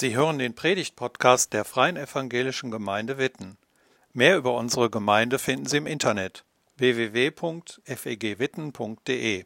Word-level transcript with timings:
Sie 0.00 0.16
hören 0.16 0.38
den 0.38 0.54
Predigt-Podcast 0.54 1.52
der 1.52 1.66
Freien 1.66 1.98
Evangelischen 1.98 2.70
Gemeinde 2.70 3.18
Witten. 3.18 3.58
Mehr 4.14 4.38
über 4.38 4.56
unsere 4.56 4.88
Gemeinde 4.88 5.38
finden 5.38 5.66
Sie 5.66 5.76
im 5.76 5.86
Internet 5.86 6.46
www.fegwitten.de. 6.78 9.44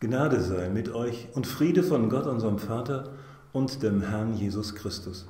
Gnade 0.00 0.40
sei 0.40 0.70
mit 0.70 0.88
euch 0.88 1.28
und 1.34 1.46
Friede 1.46 1.82
von 1.82 2.08
Gott, 2.08 2.26
unserem 2.26 2.58
Vater 2.58 3.12
und 3.52 3.82
dem 3.82 4.00
Herrn 4.00 4.32
Jesus 4.32 4.74
Christus. 4.74 5.28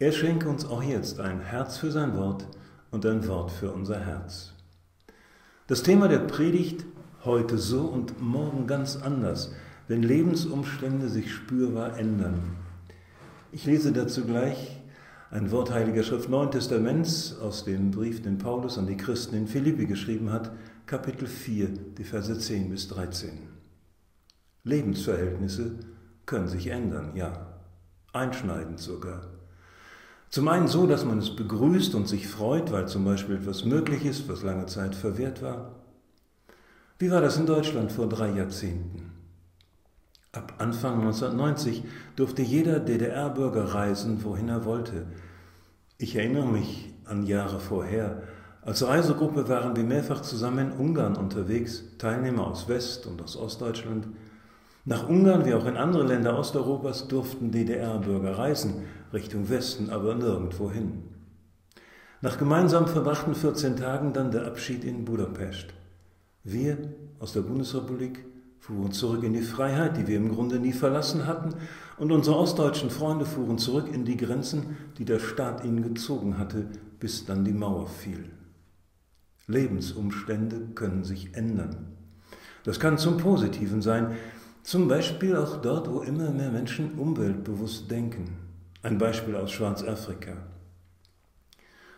Er 0.00 0.10
schenke 0.10 0.48
uns 0.48 0.64
auch 0.64 0.82
jetzt 0.82 1.20
ein 1.20 1.40
Herz 1.40 1.78
für 1.78 1.92
sein 1.92 2.16
Wort 2.16 2.48
und 2.90 3.06
ein 3.06 3.28
Wort 3.28 3.52
für 3.52 3.70
unser 3.70 4.00
Herz. 4.00 4.54
Das 5.68 5.84
Thema 5.84 6.08
der 6.08 6.18
Predigt 6.18 6.84
heute 7.24 7.58
so 7.58 7.82
und 7.82 8.20
morgen 8.20 8.66
ganz 8.66 8.96
anders, 8.96 9.52
wenn 9.90 10.04
Lebensumstände 10.04 11.08
sich 11.08 11.34
spürbar 11.34 11.98
ändern. 11.98 12.40
Ich 13.50 13.66
lese 13.66 13.90
dazu 13.90 14.24
gleich 14.24 14.76
ein 15.32 15.50
Wort 15.50 15.72
Heiliger 15.72 16.04
Schrift 16.04 16.28
Neuen 16.28 16.52
Testaments 16.52 17.36
aus 17.40 17.64
dem 17.64 17.90
Brief, 17.90 18.22
den 18.22 18.38
Paulus 18.38 18.78
an 18.78 18.86
die 18.86 18.96
Christen 18.96 19.34
in 19.34 19.48
Philippi 19.48 19.86
geschrieben 19.86 20.30
hat, 20.30 20.52
Kapitel 20.86 21.26
4, 21.26 21.70
die 21.98 22.04
Verse 22.04 22.38
10 22.38 22.70
bis 22.70 22.86
13. 22.86 23.30
Lebensverhältnisse 24.62 25.80
können 26.24 26.46
sich 26.46 26.68
ändern, 26.68 27.16
ja, 27.16 27.48
einschneidend 28.12 28.78
sogar. 28.78 29.22
Zum 30.28 30.46
einen 30.46 30.68
so, 30.68 30.86
dass 30.86 31.04
man 31.04 31.18
es 31.18 31.34
begrüßt 31.34 31.96
und 31.96 32.06
sich 32.06 32.28
freut, 32.28 32.70
weil 32.70 32.86
zum 32.86 33.04
Beispiel 33.04 33.34
etwas 33.34 33.64
möglich 33.64 34.04
ist, 34.04 34.28
was 34.28 34.44
lange 34.44 34.66
Zeit 34.66 34.94
verwehrt 34.94 35.42
war. 35.42 35.74
Wie 37.00 37.10
war 37.10 37.20
das 37.20 37.38
in 37.38 37.46
Deutschland 37.46 37.90
vor 37.90 38.08
drei 38.08 38.30
Jahrzehnten? 38.30 39.19
Ab 40.32 40.54
Anfang 40.58 41.00
1990 41.00 41.82
durfte 42.14 42.42
jeder 42.42 42.78
DDR-Bürger 42.78 43.74
reisen, 43.74 44.22
wohin 44.22 44.48
er 44.48 44.64
wollte. 44.64 45.06
Ich 45.98 46.14
erinnere 46.14 46.46
mich 46.46 46.94
an 47.04 47.26
Jahre 47.26 47.58
vorher. 47.58 48.22
Als 48.62 48.86
Reisegruppe 48.86 49.48
waren 49.48 49.74
wir 49.74 49.82
mehrfach 49.82 50.22
zusammen 50.22 50.70
in 50.70 50.78
Ungarn 50.78 51.16
unterwegs, 51.16 51.82
Teilnehmer 51.98 52.46
aus 52.46 52.68
West- 52.68 53.08
und 53.08 53.20
aus 53.20 53.36
Ostdeutschland. 53.36 54.06
Nach 54.84 55.08
Ungarn 55.08 55.46
wie 55.46 55.54
auch 55.54 55.66
in 55.66 55.76
andere 55.76 56.06
Länder 56.06 56.38
Osteuropas 56.38 57.08
durften 57.08 57.50
DDR-Bürger 57.50 58.38
reisen, 58.38 58.84
Richtung 59.12 59.48
Westen, 59.48 59.90
aber 59.90 60.14
nirgendwo 60.14 60.70
hin. 60.70 61.02
Nach 62.20 62.38
gemeinsam 62.38 62.86
verbrachten 62.86 63.34
14 63.34 63.76
Tagen 63.76 64.12
dann 64.12 64.30
der 64.30 64.46
Abschied 64.46 64.84
in 64.84 65.04
Budapest. 65.04 65.74
Wir 66.44 66.78
aus 67.18 67.32
der 67.32 67.40
Bundesrepublik 67.40 68.24
fuhren 68.60 68.92
zurück 68.92 69.24
in 69.24 69.32
die 69.32 69.42
Freiheit, 69.42 69.96
die 69.96 70.06
wir 70.06 70.16
im 70.16 70.28
Grunde 70.28 70.60
nie 70.60 70.72
verlassen 70.72 71.26
hatten, 71.26 71.54
und 71.98 72.12
unsere 72.12 72.36
ostdeutschen 72.36 72.90
Freunde 72.90 73.26
fuhren 73.26 73.58
zurück 73.58 73.88
in 73.92 74.04
die 74.04 74.16
Grenzen, 74.16 74.76
die 74.98 75.04
der 75.04 75.18
Staat 75.18 75.64
ihnen 75.64 75.82
gezogen 75.82 76.38
hatte, 76.38 76.68
bis 76.98 77.24
dann 77.24 77.44
die 77.44 77.52
Mauer 77.52 77.88
fiel. 77.88 78.30
Lebensumstände 79.46 80.68
können 80.74 81.04
sich 81.04 81.34
ändern. 81.34 81.88
Das 82.64 82.78
kann 82.78 82.98
zum 82.98 83.16
Positiven 83.16 83.82
sein, 83.82 84.16
zum 84.62 84.88
Beispiel 84.88 85.36
auch 85.36 85.56
dort, 85.56 85.90
wo 85.90 86.00
immer 86.00 86.30
mehr 86.30 86.50
Menschen 86.50 86.98
umweltbewusst 86.98 87.90
denken. 87.90 88.36
Ein 88.82 88.98
Beispiel 88.98 89.34
aus 89.36 89.50
Schwarzafrika. 89.50 90.36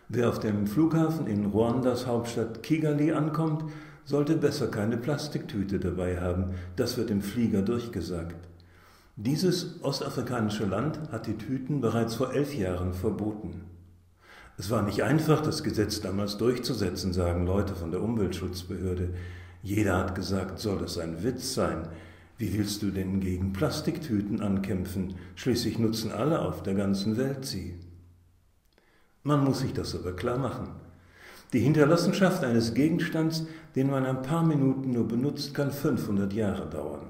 Wer 0.09 0.29
auf 0.29 0.39
dem 0.39 0.67
Flughafen 0.67 1.27
in 1.27 1.47
Ruandas 1.47 2.07
Hauptstadt 2.07 2.63
Kigali 2.63 3.13
ankommt, 3.13 3.65
sollte 4.05 4.37
besser 4.37 4.69
keine 4.69 4.97
Plastiktüte 4.97 5.79
dabei 5.79 6.21
haben. 6.21 6.55
Das 6.77 6.97
wird 6.97 7.11
im 7.11 7.23
Flieger 7.23 7.63
durchgesagt. 7.63 8.49
Dieses 9.17 9.83
ostafrikanische 9.83 10.65
Land 10.65 10.99
hat 11.13 11.27
die 11.27 11.37
Tüten 11.37 11.81
bereits 11.81 12.15
vor 12.15 12.33
elf 12.33 12.55
Jahren 12.55 12.95
verboten. 12.95 13.63
Es 14.57 14.71
war 14.71 14.83
nicht 14.83 15.03
einfach, 15.03 15.41
das 15.41 15.63
Gesetz 15.63 16.01
damals 16.01 16.39
durchzusetzen, 16.39 17.13
sagen 17.13 17.47
Leute 17.47 17.75
von 17.75 17.91
der 17.91 18.03
Umweltschutzbehörde. 18.03 19.15
Jeder 19.63 19.99
hat 19.99 20.15
gesagt, 20.15 20.59
soll 20.59 20.79
das 20.79 20.99
ein 20.99 21.23
Witz 21.23 21.55
sein? 21.55 21.89
Wie 22.39 22.53
willst 22.57 22.83
du 22.83 22.91
denn 22.91 23.21
gegen 23.21 23.53
Plastiktüten 23.53 24.41
ankämpfen? 24.41 25.15
Schließlich 25.37 25.79
nutzen 25.79 26.11
alle 26.11 26.41
auf 26.41 26.63
der 26.63 26.75
ganzen 26.75 27.17
Welt 27.17 27.45
sie. 27.45 27.79
Man 29.23 29.45
muss 29.45 29.61
sich 29.61 29.73
das 29.73 29.95
aber 29.95 30.15
klar 30.17 30.39
machen. 30.39 30.82
Die 31.53 31.61
Hinterlassenschaft 31.61 32.45
eines 32.45 32.73
Gegenstands, 32.73 33.47
den 33.77 33.91
man 33.91 34.07
ein 34.07 34.23
paar 34.23 34.43
Minuten 34.43 34.93
nur 34.93 35.07
benutzt, 35.07 35.53
kann 35.53 35.71
500 35.71 36.33
Jahre 36.33 36.67
dauern. 36.67 37.03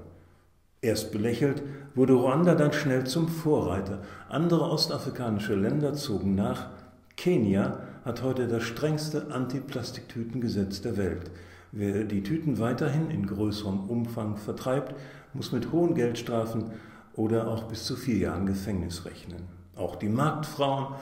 Erst 0.80 1.12
belächelt, 1.12 1.62
wurde 1.94 2.14
Ruanda 2.14 2.56
dann 2.56 2.72
schnell 2.72 3.04
zum 3.04 3.28
Vorreiter. 3.28 4.02
Andere 4.28 4.62
ostafrikanische 4.62 5.54
Länder 5.54 5.94
zogen 5.94 6.34
nach. 6.34 6.70
Kenia 7.16 7.78
hat 8.04 8.24
heute 8.24 8.48
das 8.48 8.64
strengste 8.64 9.30
Antiplastiktütengesetz 9.30 10.80
der 10.80 10.96
Welt. 10.96 11.30
Wer 11.70 12.02
die 12.02 12.24
Tüten 12.24 12.58
weiterhin 12.58 13.10
in 13.10 13.26
größerem 13.26 13.88
Umfang 13.88 14.36
vertreibt, 14.36 14.96
muss 15.34 15.52
mit 15.52 15.70
hohen 15.70 15.94
Geldstrafen 15.94 16.72
oder 17.14 17.46
auch 17.46 17.64
bis 17.64 17.84
zu 17.84 17.94
vier 17.94 18.16
Jahren 18.16 18.46
Gefängnis 18.46 19.04
rechnen. 19.04 19.44
Auch 19.76 19.94
die 19.94 20.08
Marktfrauen 20.08 20.96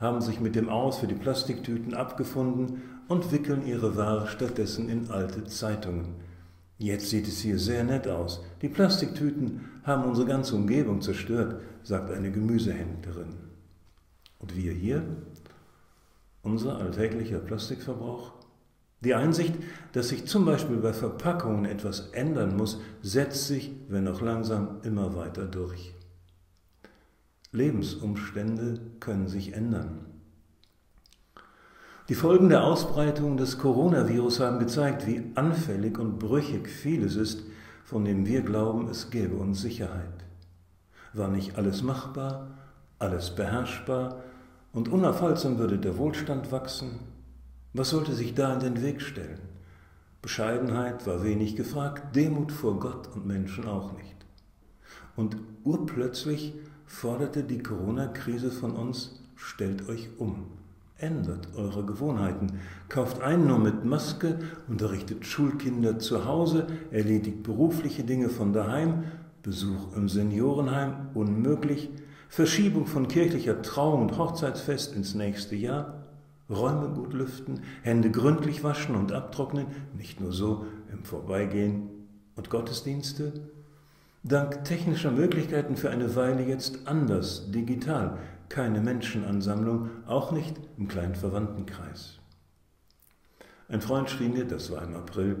haben 0.00 0.22
sich 0.22 0.40
mit 0.40 0.56
dem 0.56 0.68
Aus 0.68 0.98
für 0.98 1.06
die 1.06 1.14
Plastiktüten 1.14 1.94
abgefunden 1.94 2.82
und 3.06 3.30
wickeln 3.32 3.66
ihre 3.66 3.96
Ware 3.96 4.26
stattdessen 4.26 4.88
in 4.88 5.10
alte 5.10 5.44
Zeitungen. 5.44 6.14
Jetzt 6.78 7.10
sieht 7.10 7.28
es 7.28 7.40
hier 7.40 7.58
sehr 7.58 7.84
nett 7.84 8.08
aus. 8.08 8.42
Die 8.62 8.70
Plastiktüten 8.70 9.66
haben 9.82 10.04
unsere 10.04 10.26
ganze 10.26 10.56
Umgebung 10.56 11.02
zerstört, 11.02 11.60
sagt 11.82 12.10
eine 12.10 12.32
Gemüsehändlerin. 12.32 13.34
Und 14.38 14.56
wir 14.56 14.72
hier? 14.72 15.02
Unser 16.42 16.78
alltäglicher 16.78 17.38
Plastikverbrauch? 17.38 18.32
Die 19.02 19.14
Einsicht, 19.14 19.54
dass 19.92 20.08
sich 20.08 20.26
zum 20.26 20.46
Beispiel 20.46 20.76
bei 20.76 20.94
Verpackungen 20.94 21.66
etwas 21.66 22.08
ändern 22.12 22.56
muss, 22.56 22.80
setzt 23.02 23.46
sich, 23.46 23.72
wenn 23.88 24.08
auch 24.08 24.22
langsam, 24.22 24.78
immer 24.82 25.14
weiter 25.14 25.44
durch. 25.44 25.94
Lebensumstände 27.52 28.80
können 29.00 29.26
sich 29.26 29.54
ändern. 29.54 30.06
Die 32.08 32.14
Folgen 32.14 32.48
der 32.48 32.62
Ausbreitung 32.62 33.36
des 33.36 33.58
Coronavirus 33.58 34.38
haben 34.38 34.60
gezeigt, 34.60 35.06
wie 35.06 35.32
anfällig 35.34 35.98
und 35.98 36.20
brüchig 36.20 36.68
vieles 36.68 37.16
ist, 37.16 37.42
von 37.84 38.04
dem 38.04 38.24
wir 38.24 38.42
glauben, 38.42 38.88
es 38.88 39.10
gäbe 39.10 39.34
uns 39.34 39.60
Sicherheit. 39.60 40.24
War 41.12 41.28
nicht 41.28 41.56
alles 41.58 41.82
machbar, 41.82 42.50
alles 43.00 43.34
beherrschbar 43.34 44.22
und 44.72 44.88
unaufhaltsam 44.88 45.58
würde 45.58 45.78
der 45.78 45.98
Wohlstand 45.98 46.52
wachsen, 46.52 47.00
was 47.72 47.90
sollte 47.90 48.12
sich 48.14 48.34
da 48.34 48.54
in 48.54 48.60
den 48.60 48.82
Weg 48.82 49.02
stellen? 49.02 49.40
Bescheidenheit 50.22 51.04
war 51.06 51.24
wenig 51.24 51.56
gefragt, 51.56 52.14
Demut 52.14 52.52
vor 52.52 52.78
Gott 52.78 53.08
und 53.14 53.26
Menschen 53.26 53.66
auch 53.66 53.92
nicht. 53.96 54.16
Und 55.16 55.36
urplötzlich 55.64 56.54
forderte 56.90 57.44
die 57.44 57.62
Corona-Krise 57.62 58.50
von 58.50 58.72
uns, 58.72 59.22
stellt 59.36 59.88
euch 59.88 60.08
um, 60.18 60.46
ändert 60.98 61.48
eure 61.56 61.86
Gewohnheiten, 61.86 62.58
kauft 62.88 63.22
ein 63.22 63.46
nur 63.46 63.60
mit 63.60 63.84
Maske, 63.84 64.40
unterrichtet 64.68 65.24
Schulkinder 65.24 66.00
zu 66.00 66.26
Hause, 66.26 66.66
erledigt 66.90 67.44
berufliche 67.44 68.02
Dinge 68.02 68.28
von 68.28 68.52
daheim, 68.52 69.04
Besuch 69.42 69.96
im 69.96 70.08
Seniorenheim 70.08 71.08
unmöglich, 71.14 71.88
Verschiebung 72.28 72.86
von 72.86 73.06
kirchlicher 73.06 73.62
Trauung 73.62 74.02
und 74.02 74.18
Hochzeitsfest 74.18 74.94
ins 74.94 75.14
nächste 75.14 75.54
Jahr, 75.54 75.94
Räume 76.50 76.88
gut 76.88 77.14
lüften, 77.14 77.60
Hände 77.82 78.10
gründlich 78.10 78.64
waschen 78.64 78.96
und 78.96 79.12
abtrocknen, 79.12 79.66
nicht 79.96 80.20
nur 80.20 80.32
so 80.32 80.66
im 80.92 81.04
Vorbeigehen 81.04 81.88
und 82.34 82.50
Gottesdienste. 82.50 83.32
Dank 84.22 84.64
technischer 84.64 85.10
Möglichkeiten 85.10 85.76
für 85.76 85.90
eine 85.90 86.14
Weile 86.14 86.42
jetzt 86.44 86.86
anders, 86.86 87.50
digital, 87.50 88.18
keine 88.48 88.80
Menschenansammlung, 88.80 89.90
auch 90.06 90.32
nicht 90.32 90.56
im 90.76 90.88
kleinen 90.88 91.14
Verwandtenkreis. 91.14 92.18
Ein 93.68 93.80
Freund 93.80 94.10
schrieb 94.10 94.34
mir, 94.34 94.44
das 94.44 94.70
war 94.70 94.82
im 94.82 94.94
April, 94.94 95.36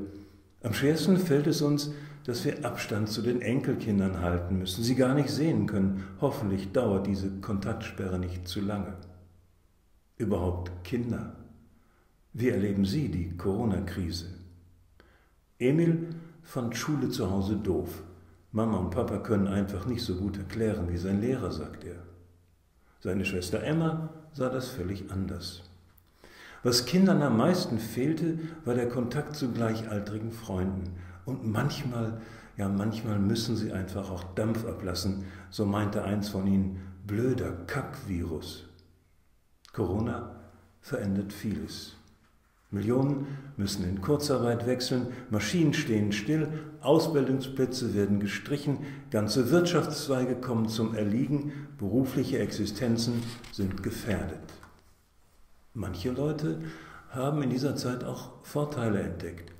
am 0.62 0.72
schwersten 0.72 1.18
fällt 1.18 1.46
es 1.46 1.62
uns, 1.62 1.92
dass 2.24 2.44
wir 2.44 2.64
Abstand 2.64 3.08
zu 3.08 3.22
den 3.22 3.42
Enkelkindern 3.42 4.20
halten 4.20 4.58
müssen, 4.58 4.84
sie 4.84 4.94
gar 4.94 5.14
nicht 5.14 5.30
sehen 5.30 5.66
können. 5.66 6.04
Hoffentlich 6.20 6.72
dauert 6.72 7.06
diese 7.06 7.30
Kontaktsperre 7.40 8.18
nicht 8.18 8.46
zu 8.46 8.60
lange 8.60 8.94
überhaupt 10.20 10.84
Kinder? 10.84 11.34
Wie 12.32 12.50
erleben 12.50 12.84
Sie 12.84 13.08
die 13.08 13.36
Corona-Krise? 13.36 14.26
Emil 15.58 16.10
fand 16.42 16.76
Schule 16.76 17.08
zu 17.08 17.30
Hause 17.30 17.56
doof. 17.56 18.02
Mama 18.52 18.78
und 18.78 18.90
Papa 18.90 19.18
können 19.18 19.46
einfach 19.46 19.86
nicht 19.86 20.02
so 20.02 20.16
gut 20.16 20.36
erklären 20.36 20.88
wie 20.90 20.96
sein 20.96 21.20
Lehrer, 21.20 21.52
sagt 21.52 21.84
er. 21.84 22.02
Seine 22.98 23.24
Schwester 23.24 23.62
Emma 23.62 24.10
sah 24.32 24.48
das 24.48 24.68
völlig 24.68 25.10
anders. 25.10 25.62
Was 26.62 26.84
Kindern 26.84 27.22
am 27.22 27.36
meisten 27.36 27.78
fehlte, 27.78 28.38
war 28.64 28.74
der 28.74 28.88
Kontakt 28.88 29.36
zu 29.36 29.52
gleichaltrigen 29.52 30.32
Freunden 30.32 30.96
und 31.24 31.46
manchmal, 31.46 32.20
Ja, 32.56 32.68
manchmal 32.68 33.18
müssen 33.18 33.56
sie 33.56 33.72
einfach 33.72 34.10
auch 34.10 34.24
Dampf 34.34 34.66
ablassen, 34.66 35.24
so 35.48 35.64
meinte 35.64 36.04
eins 36.04 36.28
von 36.28 36.46
ihnen, 36.46 36.82
blöder 37.06 37.52
Kackvirus. 37.66 38.64
Corona 39.72 40.40
verändert 40.82 41.32
vieles. 41.32 41.96
Millionen 42.70 43.26
müssen 43.56 43.84
in 43.84 44.00
Kurzarbeit 44.00 44.66
wechseln, 44.66 45.08
Maschinen 45.30 45.74
stehen 45.74 46.12
still, 46.12 46.48
Ausbildungsplätze 46.80 47.94
werden 47.94 48.20
gestrichen, 48.20 48.78
ganze 49.10 49.50
Wirtschaftszweige 49.50 50.36
kommen 50.36 50.68
zum 50.68 50.94
Erliegen, 50.94 51.68
berufliche 51.78 52.38
Existenzen 52.38 53.22
sind 53.52 53.82
gefährdet. 53.82 54.38
Manche 55.74 56.12
Leute 56.12 56.60
haben 57.10 57.42
in 57.42 57.50
dieser 57.50 57.74
Zeit 57.74 58.04
auch 58.04 58.44
Vorteile 58.44 59.00
entdeckt. 59.00 59.52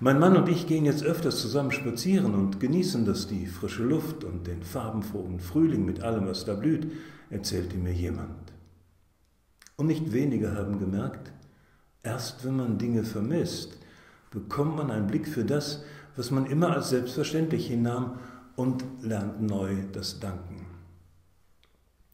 Mein 0.00 0.18
Mann 0.18 0.36
und 0.36 0.48
ich 0.48 0.66
gehen 0.66 0.86
jetzt 0.86 1.04
öfters 1.04 1.40
zusammen 1.40 1.70
spazieren 1.70 2.34
und 2.34 2.60
genießen 2.60 3.04
das 3.04 3.26
die 3.26 3.46
frische 3.46 3.84
Luft 3.84 4.24
und 4.24 4.46
den 4.46 4.62
farbenfrohen 4.62 5.38
Frühling 5.38 5.84
mit 5.84 6.02
allem, 6.02 6.26
was 6.26 6.44
da 6.44 6.54
blüht, 6.54 6.90
erzählte 7.30 7.76
mir 7.76 7.92
jemand. 7.92 8.52
Und 9.76 9.86
nicht 9.86 10.12
wenige 10.12 10.54
haben 10.54 10.78
gemerkt, 10.78 11.32
erst 12.04 12.44
wenn 12.44 12.56
man 12.56 12.78
Dinge 12.78 13.02
vermisst, 13.02 13.78
bekommt 14.30 14.76
man 14.76 14.90
einen 14.90 15.08
Blick 15.08 15.26
für 15.26 15.44
das, 15.44 15.82
was 16.16 16.30
man 16.30 16.46
immer 16.46 16.70
als 16.70 16.90
selbstverständlich 16.90 17.66
hinnahm 17.66 18.18
und 18.56 18.84
lernt 19.02 19.42
neu 19.42 19.74
das 19.92 20.20
Danken. 20.20 20.66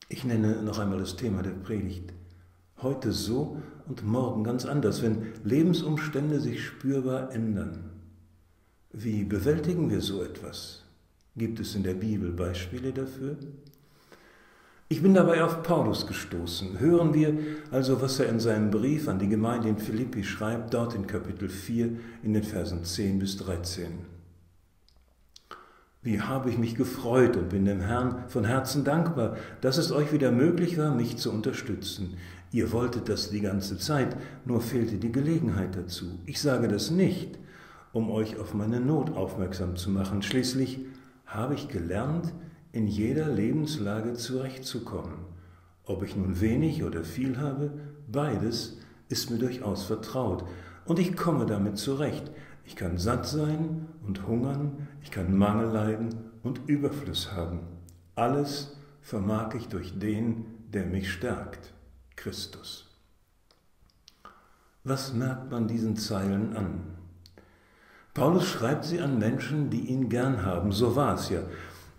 Ich 0.08 0.24
nenne 0.24 0.62
noch 0.62 0.78
einmal 0.78 0.98
das 0.98 1.16
Thema 1.16 1.42
der 1.42 1.50
Predigt. 1.50 2.12
Heute 2.78 3.12
so 3.12 3.60
und 3.86 4.04
morgen 4.04 4.42
ganz 4.42 4.64
anders, 4.64 5.02
wenn 5.02 5.26
Lebensumstände 5.44 6.40
sich 6.40 6.64
spürbar 6.64 7.32
ändern. 7.32 7.90
Wie 8.92 9.24
bewältigen 9.24 9.90
wir 9.90 10.00
so 10.00 10.22
etwas? 10.22 10.82
Gibt 11.36 11.60
es 11.60 11.74
in 11.74 11.82
der 11.82 11.94
Bibel 11.94 12.32
Beispiele 12.32 12.92
dafür? 12.92 13.36
Ich 14.92 15.02
bin 15.02 15.14
dabei 15.14 15.44
auf 15.44 15.62
Paulus 15.62 16.08
gestoßen. 16.08 16.80
Hören 16.80 17.14
wir 17.14 17.38
also, 17.70 18.02
was 18.02 18.18
er 18.18 18.28
in 18.28 18.40
seinem 18.40 18.72
Brief 18.72 19.06
an 19.06 19.20
die 19.20 19.28
Gemeinde 19.28 19.68
in 19.68 19.78
Philippi 19.78 20.24
schreibt, 20.24 20.74
dort 20.74 20.96
in 20.96 21.06
Kapitel 21.06 21.48
4 21.48 21.90
in 22.24 22.34
den 22.34 22.42
Versen 22.42 22.82
10 22.82 23.20
bis 23.20 23.36
13. 23.36 24.00
Wie 26.02 26.20
habe 26.20 26.50
ich 26.50 26.58
mich 26.58 26.74
gefreut 26.74 27.36
und 27.36 27.50
bin 27.50 27.66
dem 27.66 27.80
Herrn 27.80 28.24
von 28.26 28.44
Herzen 28.44 28.82
dankbar, 28.82 29.36
dass 29.60 29.78
es 29.78 29.92
euch 29.92 30.12
wieder 30.12 30.32
möglich 30.32 30.76
war, 30.76 30.92
mich 30.92 31.18
zu 31.18 31.30
unterstützen. 31.30 32.16
Ihr 32.50 32.72
wolltet 32.72 33.08
das 33.08 33.30
die 33.30 33.42
ganze 33.42 33.78
Zeit, 33.78 34.16
nur 34.44 34.60
fehlte 34.60 34.96
die 34.96 35.12
Gelegenheit 35.12 35.76
dazu. 35.76 36.18
Ich 36.26 36.40
sage 36.40 36.66
das 36.66 36.90
nicht, 36.90 37.38
um 37.92 38.10
euch 38.10 38.40
auf 38.40 38.54
meine 38.54 38.80
Not 38.80 39.16
aufmerksam 39.16 39.76
zu 39.76 39.88
machen. 39.88 40.22
Schließlich 40.22 40.80
habe 41.26 41.54
ich 41.54 41.68
gelernt, 41.68 42.32
in 42.72 42.86
jeder 42.86 43.28
Lebenslage 43.28 44.14
zurechtzukommen. 44.14 45.24
Ob 45.84 46.02
ich 46.02 46.16
nun 46.16 46.40
wenig 46.40 46.84
oder 46.84 47.02
viel 47.02 47.38
habe, 47.38 47.72
beides 48.10 48.78
ist 49.08 49.30
mir 49.30 49.38
durchaus 49.38 49.84
vertraut 49.84 50.44
und 50.84 50.98
ich 50.98 51.16
komme 51.16 51.46
damit 51.46 51.78
zurecht. 51.78 52.30
Ich 52.64 52.76
kann 52.76 52.98
satt 52.98 53.26
sein 53.26 53.86
und 54.06 54.26
hungern, 54.26 54.88
ich 55.02 55.10
kann 55.10 55.36
Mangel 55.36 55.70
leiden 55.70 56.14
und 56.42 56.68
Überfluss 56.68 57.32
haben. 57.32 57.60
Alles 58.14 58.76
vermag 59.00 59.54
ich 59.54 59.68
durch 59.68 59.98
den, 59.98 60.44
der 60.72 60.86
mich 60.86 61.12
stärkt, 61.12 61.72
Christus. 62.14 62.86
Was 64.84 65.12
merkt 65.12 65.50
man 65.50 65.66
diesen 65.66 65.96
Zeilen 65.96 66.56
an? 66.56 66.80
Paulus 68.14 68.46
schreibt 68.46 68.84
sie 68.84 69.00
an 69.00 69.18
Menschen, 69.18 69.70
die 69.70 69.86
ihn 69.86 70.08
gern 70.08 70.44
haben, 70.44 70.72
so 70.72 70.96
war 70.96 71.14
es 71.14 71.28
ja. 71.28 71.40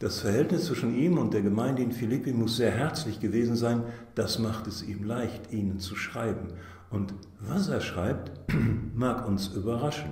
Das 0.02 0.22
Verhältnis 0.22 0.66
zwischen 0.66 0.98
ihm 0.98 1.20
und 1.20 1.32
der 1.32 1.44
Gemeinde 1.44 1.84
in 1.84 1.92
Philippi 1.92 2.34
muss 2.34 2.58
sehr 2.58 2.72
herzlich 2.72 3.20
gewesen 3.20 3.56
sein. 3.56 3.84
Das 4.16 4.40
macht 4.40 4.66
es 4.66 4.82
ihm 4.82 5.04
leicht, 5.04 5.54
ihnen 5.54 5.78
zu 5.78 5.96
schreiben. 5.96 6.48
Und 6.90 7.14
was 7.40 7.68
er 7.68 7.82
schreibt, 7.82 8.32
mag 8.96 9.28
uns 9.28 9.50
überraschen. 9.50 10.10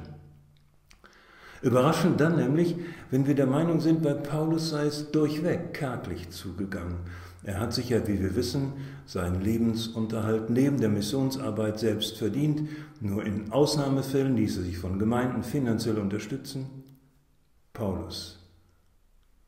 Überraschend 1.63 2.21
dann 2.21 2.35
nämlich, 2.35 2.75
wenn 3.09 3.25
wir 3.25 3.33
der 3.33 3.47
Meinung 3.47 3.81
sind, 3.81 4.03
bei 4.03 4.13
Paulus 4.13 4.69
sei 4.69 4.85
es 4.85 5.09
durchweg 5.09 5.73
kärglich 5.73 6.29
zugegangen. 6.29 6.97
Er 7.41 7.59
hat 7.59 7.73
sich 7.73 7.89
ja, 7.89 8.07
wie 8.07 8.21
wir 8.21 8.35
wissen, 8.35 8.73
seinen 9.07 9.41
Lebensunterhalt 9.41 10.51
neben 10.51 10.79
der 10.79 10.89
Missionsarbeit 10.89 11.79
selbst 11.79 12.15
verdient. 12.15 12.69
Nur 13.01 13.25
in 13.25 13.51
Ausnahmefällen 13.51 14.35
ließ 14.35 14.57
er 14.57 14.63
sich 14.65 14.77
von 14.77 14.99
Gemeinden 14.99 15.41
finanziell 15.41 15.97
unterstützen. 15.97 16.67
Paulus 17.73 18.38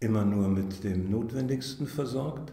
immer 0.02 0.26
nur 0.26 0.50
mit 0.50 0.84
dem 0.84 1.10
Notwendigsten 1.10 1.88
versorgt? 1.88 2.52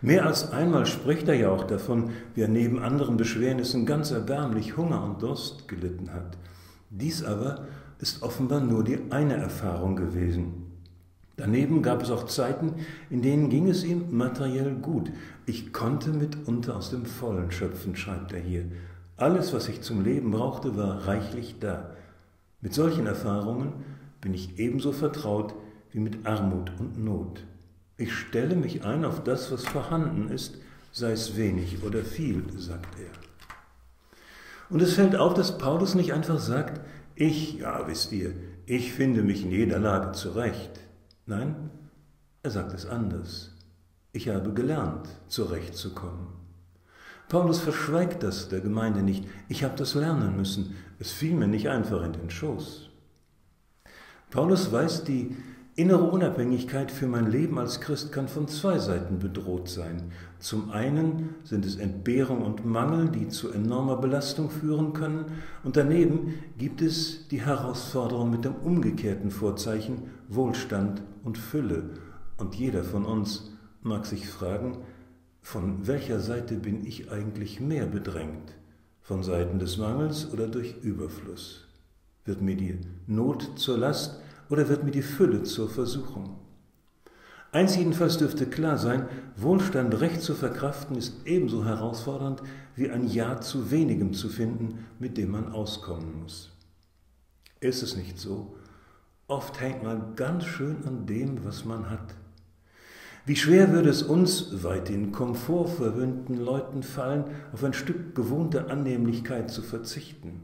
Mehr 0.00 0.26
als 0.26 0.52
einmal 0.52 0.86
spricht 0.86 1.26
er 1.26 1.34
ja 1.34 1.50
auch 1.50 1.64
davon, 1.64 2.10
wie 2.34 2.42
er 2.42 2.48
neben 2.48 2.78
anderen 2.78 3.16
Beschwernissen 3.16 3.84
ganz 3.84 4.12
erbärmlich 4.12 4.76
Hunger 4.76 5.02
und 5.02 5.22
Durst 5.22 5.66
gelitten 5.66 6.12
hat. 6.12 6.38
Dies 6.90 7.24
aber 7.24 7.66
ist 7.98 8.22
offenbar 8.22 8.60
nur 8.60 8.84
die 8.84 8.98
eine 9.10 9.34
Erfahrung 9.34 9.96
gewesen. 9.96 10.66
Daneben 11.36 11.82
gab 11.82 12.02
es 12.02 12.10
auch 12.10 12.26
Zeiten, 12.26 12.74
in 13.10 13.22
denen 13.22 13.48
ging 13.48 13.68
es 13.68 13.84
ihm 13.84 14.16
materiell 14.16 14.74
gut. 14.74 15.10
Ich 15.46 15.72
konnte 15.72 16.10
mitunter 16.10 16.76
aus 16.76 16.90
dem 16.90 17.06
Vollen 17.06 17.50
schöpfen, 17.50 17.96
schreibt 17.96 18.32
er 18.32 18.40
hier. 18.40 18.64
Alles, 19.16 19.52
was 19.52 19.68
ich 19.68 19.80
zum 19.82 20.04
Leben 20.04 20.30
brauchte, 20.30 20.76
war 20.76 21.06
reichlich 21.06 21.56
da. 21.60 21.90
Mit 22.60 22.74
solchen 22.74 23.06
Erfahrungen 23.06 23.72
bin 24.20 24.34
ich 24.34 24.58
ebenso 24.58 24.92
vertraut 24.92 25.54
wie 25.92 26.00
mit 26.00 26.26
Armut 26.26 26.72
und 26.78 27.02
Not. 27.02 27.44
Ich 27.96 28.12
stelle 28.12 28.56
mich 28.56 28.84
ein 28.84 29.04
auf 29.04 29.24
das, 29.24 29.50
was 29.50 29.64
vorhanden 29.64 30.28
ist, 30.28 30.56
sei 30.92 31.12
es 31.12 31.36
wenig 31.36 31.82
oder 31.82 32.04
viel, 32.04 32.44
sagt 32.56 32.98
er. 32.98 33.10
Und 34.70 34.82
es 34.82 34.94
fällt 34.94 35.16
auf, 35.16 35.34
dass 35.34 35.58
Paulus 35.58 35.94
nicht 35.94 36.12
einfach 36.12 36.38
sagt, 36.38 36.80
ich, 37.14 37.58
ja, 37.58 37.86
wisst 37.86 38.12
ihr, 38.12 38.34
ich 38.66 38.92
finde 38.92 39.22
mich 39.22 39.42
in 39.42 39.50
jeder 39.50 39.78
Lage 39.78 40.12
zurecht. 40.12 40.78
Nein, 41.26 41.70
er 42.42 42.50
sagt 42.50 42.72
es 42.74 42.86
anders. 42.86 43.54
Ich 44.12 44.28
habe 44.28 44.52
gelernt, 44.52 45.08
zurechtzukommen. 45.26 46.28
Paulus 47.28 47.60
verschweigt 47.60 48.22
das 48.22 48.48
der 48.48 48.60
Gemeinde 48.60 49.02
nicht. 49.02 49.24
Ich 49.48 49.64
habe 49.64 49.76
das 49.76 49.94
lernen 49.94 50.36
müssen. 50.36 50.76
Es 50.98 51.12
fiel 51.12 51.34
mir 51.34 51.48
nicht 51.48 51.68
einfach 51.68 52.02
in 52.02 52.12
den 52.12 52.30
Schoß. 52.30 52.88
Paulus 54.30 54.72
weist 54.72 55.08
die 55.08 55.36
Innere 55.78 56.10
Unabhängigkeit 56.10 56.90
für 56.90 57.06
mein 57.06 57.30
Leben 57.30 57.56
als 57.56 57.80
Christ 57.80 58.10
kann 58.10 58.26
von 58.26 58.48
zwei 58.48 58.78
Seiten 58.78 59.20
bedroht 59.20 59.68
sein. 59.68 60.10
Zum 60.40 60.72
einen 60.72 61.36
sind 61.44 61.64
es 61.64 61.76
Entbehrung 61.76 62.42
und 62.42 62.66
Mangel, 62.66 63.10
die 63.10 63.28
zu 63.28 63.52
enormer 63.52 63.94
Belastung 63.94 64.50
führen 64.50 64.92
können, 64.92 65.26
und 65.62 65.76
daneben 65.76 66.34
gibt 66.58 66.82
es 66.82 67.28
die 67.28 67.42
Herausforderung 67.42 68.28
mit 68.28 68.44
dem 68.44 68.56
umgekehrten 68.56 69.30
Vorzeichen 69.30 70.10
Wohlstand 70.26 71.00
und 71.22 71.38
Fülle. 71.38 71.90
Und 72.38 72.56
jeder 72.56 72.82
von 72.82 73.04
uns 73.04 73.52
mag 73.80 74.04
sich 74.04 74.28
fragen, 74.28 74.78
von 75.42 75.86
welcher 75.86 76.18
Seite 76.18 76.56
bin 76.56 76.84
ich 76.84 77.12
eigentlich 77.12 77.60
mehr 77.60 77.86
bedrängt? 77.86 78.52
Von 79.00 79.22
Seiten 79.22 79.60
des 79.60 79.78
Mangels 79.78 80.28
oder 80.32 80.48
durch 80.48 80.74
Überfluss? 80.82 81.68
Wird 82.24 82.42
mir 82.42 82.56
die 82.56 82.80
Not 83.06 83.52
zur 83.54 83.78
Last, 83.78 84.20
oder 84.48 84.68
wird 84.68 84.84
mir 84.84 84.90
die 84.90 85.02
Fülle 85.02 85.42
zur 85.42 85.68
Versuchung? 85.68 86.38
Eins 87.50 87.76
jedenfalls 87.76 88.18
dürfte 88.18 88.46
klar 88.46 88.76
sein, 88.76 89.08
Wohlstand 89.36 90.00
recht 90.00 90.20
zu 90.20 90.34
verkraften 90.34 90.96
ist 90.96 91.26
ebenso 91.26 91.64
herausfordernd 91.64 92.42
wie 92.76 92.90
ein 92.90 93.08
Ja 93.08 93.40
zu 93.40 93.70
wenigem 93.70 94.12
zu 94.12 94.28
finden, 94.28 94.86
mit 94.98 95.16
dem 95.16 95.30
man 95.30 95.50
auskommen 95.52 96.22
muss. 96.22 96.50
Ist 97.60 97.82
es 97.82 97.96
nicht 97.96 98.18
so? 98.18 98.54
Oft 99.26 99.60
hängt 99.60 99.82
man 99.82 100.14
ganz 100.14 100.44
schön 100.44 100.84
an 100.86 101.06
dem, 101.06 101.44
was 101.44 101.64
man 101.64 101.90
hat. 101.90 102.14
Wie 103.24 103.36
schwer 103.36 103.72
würde 103.72 103.90
es 103.90 104.02
uns, 104.02 104.62
weithin 104.62 105.12
komfortverwöhnten 105.12 106.36
Leuten 106.36 106.82
fallen, 106.82 107.24
auf 107.52 107.62
ein 107.64 107.74
Stück 107.74 108.14
gewohnte 108.14 108.70
Annehmlichkeit 108.70 109.50
zu 109.50 109.60
verzichten. 109.60 110.40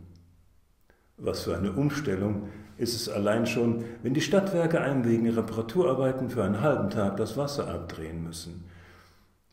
Was 1.16 1.42
für 1.42 1.56
eine 1.56 1.72
Umstellung 1.72 2.48
ist 2.76 2.94
es 2.94 3.08
allein 3.08 3.46
schon, 3.46 3.84
wenn 4.02 4.14
die 4.14 4.20
Stadtwerke 4.20 4.80
einem 4.80 5.04
wegen 5.04 5.28
Reparaturarbeiten 5.28 6.28
für 6.28 6.42
einen 6.42 6.60
halben 6.60 6.90
Tag 6.90 7.16
das 7.16 7.36
Wasser 7.36 7.68
abdrehen 7.68 8.24
müssen. 8.24 8.64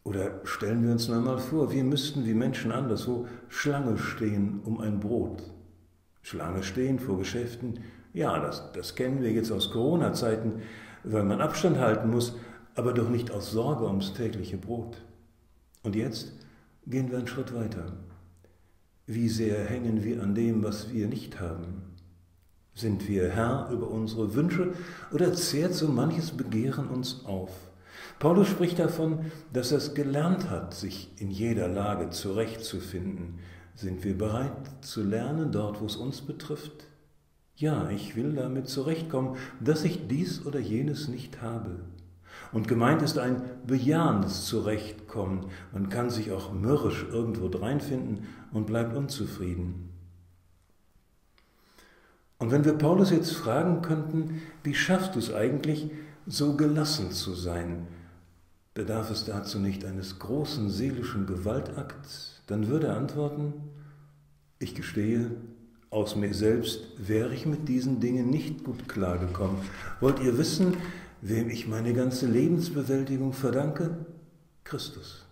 Oder 0.04 0.42
stellen 0.44 0.84
wir 0.84 0.92
uns 0.92 1.08
nur 1.08 1.18
einmal 1.18 1.38
vor, 1.38 1.72
wir 1.72 1.84
müssten 1.84 2.26
wie 2.26 2.34
Menschen 2.34 2.72
anderswo 2.72 3.28
Schlange 3.48 4.00
stehen 4.00 4.62
um 4.64 4.80
ein 4.80 5.00
Brot. 5.00 5.44
Schlange 6.24 6.64
stehen 6.64 7.00
vor 7.00 7.20
Geschäften, 7.20 7.80
ja, 8.14 8.40
das, 8.40 8.72
das 8.74 8.96
kennen 8.96 9.22
wir 9.22 9.32
jetzt 9.32 9.52
aus 9.52 9.72
Corona-Zeiten, 9.72 10.64
weil 11.04 11.24
man 11.24 11.42
Abstand 11.42 11.78
halten 11.78 12.10
muss, 12.10 12.36
aber 12.76 12.94
doch 12.94 13.10
nicht 13.10 13.32
aus 13.32 13.52
Sorge 13.52 13.86
ums 13.86 14.14
tägliche 14.14 14.58
Brot. 14.58 14.98
Und 15.84 15.96
jetzt 15.96 16.34
gehen 16.88 17.12
wir 17.12 17.20
einen 17.20 17.28
Schritt 17.28 17.54
weiter. 17.54 17.94
Wie 19.14 19.28
sehr 19.28 19.66
hängen 19.66 20.06
wir 20.06 20.24
an 20.24 20.36
dem, 20.36 20.64
was 20.64 20.94
wir 20.94 21.10
nicht 21.10 21.42
haben? 21.42 21.84
Sind 22.74 23.10
wir 23.10 23.30
Herr 23.30 23.70
über 23.70 23.92
unsere 23.92 24.36
Wünsche 24.36 24.74
oder 25.12 25.34
zehrt 25.34 25.74
so 25.74 25.90
manches 25.90 26.32
Begehren 26.32 26.88
uns 26.88 27.26
auf? 27.26 27.50
Paulus 28.20 28.48
spricht 28.48 28.80
davon, 28.80 29.26
dass 29.52 29.74
er 29.74 29.80
es 29.80 29.96
gelernt 29.96 30.50
hat, 30.50 30.74
sich 30.74 31.10
in 31.18 31.30
jeder 31.30 31.68
Lage 31.68 32.12
zurechtzufinden. 32.12 33.40
Sind 33.76 34.02
wir 34.06 34.18
bereit 34.18 34.54
zu 34.80 35.04
lernen 35.04 35.52
dort, 35.52 35.82
wo 35.82 35.88
es 35.88 35.98
uns 35.98 36.22
betrifft? 36.22 36.88
Ja, 37.58 37.90
ich 37.90 38.16
will 38.16 38.32
damit 38.32 38.70
zurechtkommen, 38.70 39.36
dass 39.60 39.84
ich 39.84 40.08
dies 40.08 40.46
oder 40.46 40.62
jenes 40.62 41.10
nicht 41.10 41.42
habe. 41.42 41.82
Und 42.52 42.68
gemeint 42.68 43.02
ist 43.02 43.18
ein 43.18 43.42
bejahendes 43.66 44.46
Zurechtkommen. 44.46 45.46
Man 45.72 45.90
kann 45.90 46.10
sich 46.10 46.32
auch 46.32 46.52
mürrisch 46.52 47.06
irgendwo 47.10 47.48
dreinfinden 47.48 48.28
und 48.52 48.68
bleibt 48.68 48.96
unzufrieden. 48.96 49.90
Und 52.38 52.52
wenn 52.52 52.66
wir 52.66 52.74
Paulus 52.74 53.12
jetzt 53.12 53.34
fragen 53.34 53.82
könnten, 53.82 54.42
wie 54.64 54.74
schaffst 54.74 55.16
du 55.16 55.20
es 55.20 55.34
eigentlich, 55.34 55.92
so 56.26 56.56
gelassen 56.58 57.12
zu 57.12 57.34
sein, 57.34 57.88
bedarf 58.74 59.12
es 59.12 59.26
dazu 59.26 59.60
nicht 59.60 59.86
eines 59.86 60.20
großen 60.20 60.70
seelischen 60.70 61.28
Gewaltakts, 61.28 62.42
dann 62.48 62.68
würde 62.68 62.88
er 62.88 62.98
antworten, 62.98 63.54
ich 64.60 64.76
gestehe, 64.76 65.32
aus 65.90 66.16
mir 66.16 66.34
selbst 66.34 66.80
wäre 66.98 67.34
ich 67.34 67.46
mit 67.46 67.68
diesen 67.68 68.00
Dingen 68.00 68.30
nicht 68.30 68.64
gut 68.64 68.88
klargekommen. 68.88 69.58
Wollt 70.00 70.20
ihr 70.22 70.38
wissen, 70.38 70.78
wem 71.22 71.50
ich 71.50 71.68
meine 71.68 71.94
ganze 71.94 72.28
Lebensbewältigung 72.28 73.34
verdanke? 73.34 74.06
Christus. 74.64 75.26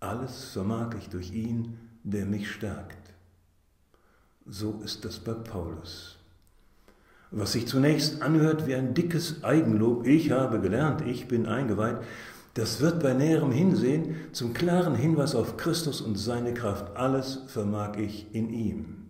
Alles 0.00 0.44
vermag 0.44 0.94
ich 0.98 1.08
durch 1.08 1.32
ihn, 1.32 1.78
der 2.02 2.26
mich 2.26 2.50
stärkt. 2.50 3.12
So 4.46 4.80
ist 4.84 5.04
das 5.04 5.18
bei 5.18 5.32
Paulus 5.32 6.18
was 7.36 7.52
sich 7.52 7.66
zunächst 7.66 8.22
anhört 8.22 8.66
wie 8.66 8.74
ein 8.74 8.94
dickes 8.94 9.42
Eigenlob, 9.42 10.06
ich 10.06 10.30
habe 10.30 10.60
gelernt, 10.60 11.02
ich 11.02 11.26
bin 11.26 11.46
eingeweiht, 11.46 11.98
das 12.54 12.80
wird 12.80 13.02
bei 13.02 13.12
näherem 13.12 13.50
Hinsehen 13.50 14.14
zum 14.32 14.54
klaren 14.54 14.94
Hinweis 14.94 15.34
auf 15.34 15.56
Christus 15.56 16.00
und 16.00 16.16
seine 16.16 16.54
Kraft. 16.54 16.96
Alles 16.96 17.40
vermag 17.48 17.96
ich 17.96 18.32
in 18.32 18.50
ihm. 18.50 19.08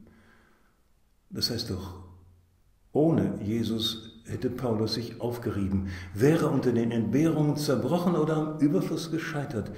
Das 1.28 1.50
heißt 1.50 1.68
doch, 1.68 1.94
ohne 2.92 3.38
Jesus 3.42 4.13
hätte 4.24 4.50
Paulus 4.50 4.94
sich 4.94 5.20
aufgerieben, 5.20 5.88
wäre 6.14 6.48
unter 6.48 6.72
den 6.72 6.90
Entbehrungen 6.90 7.56
zerbrochen 7.56 8.16
oder 8.16 8.36
am 8.36 8.58
Überfluss 8.58 9.10
gescheitert. 9.10 9.70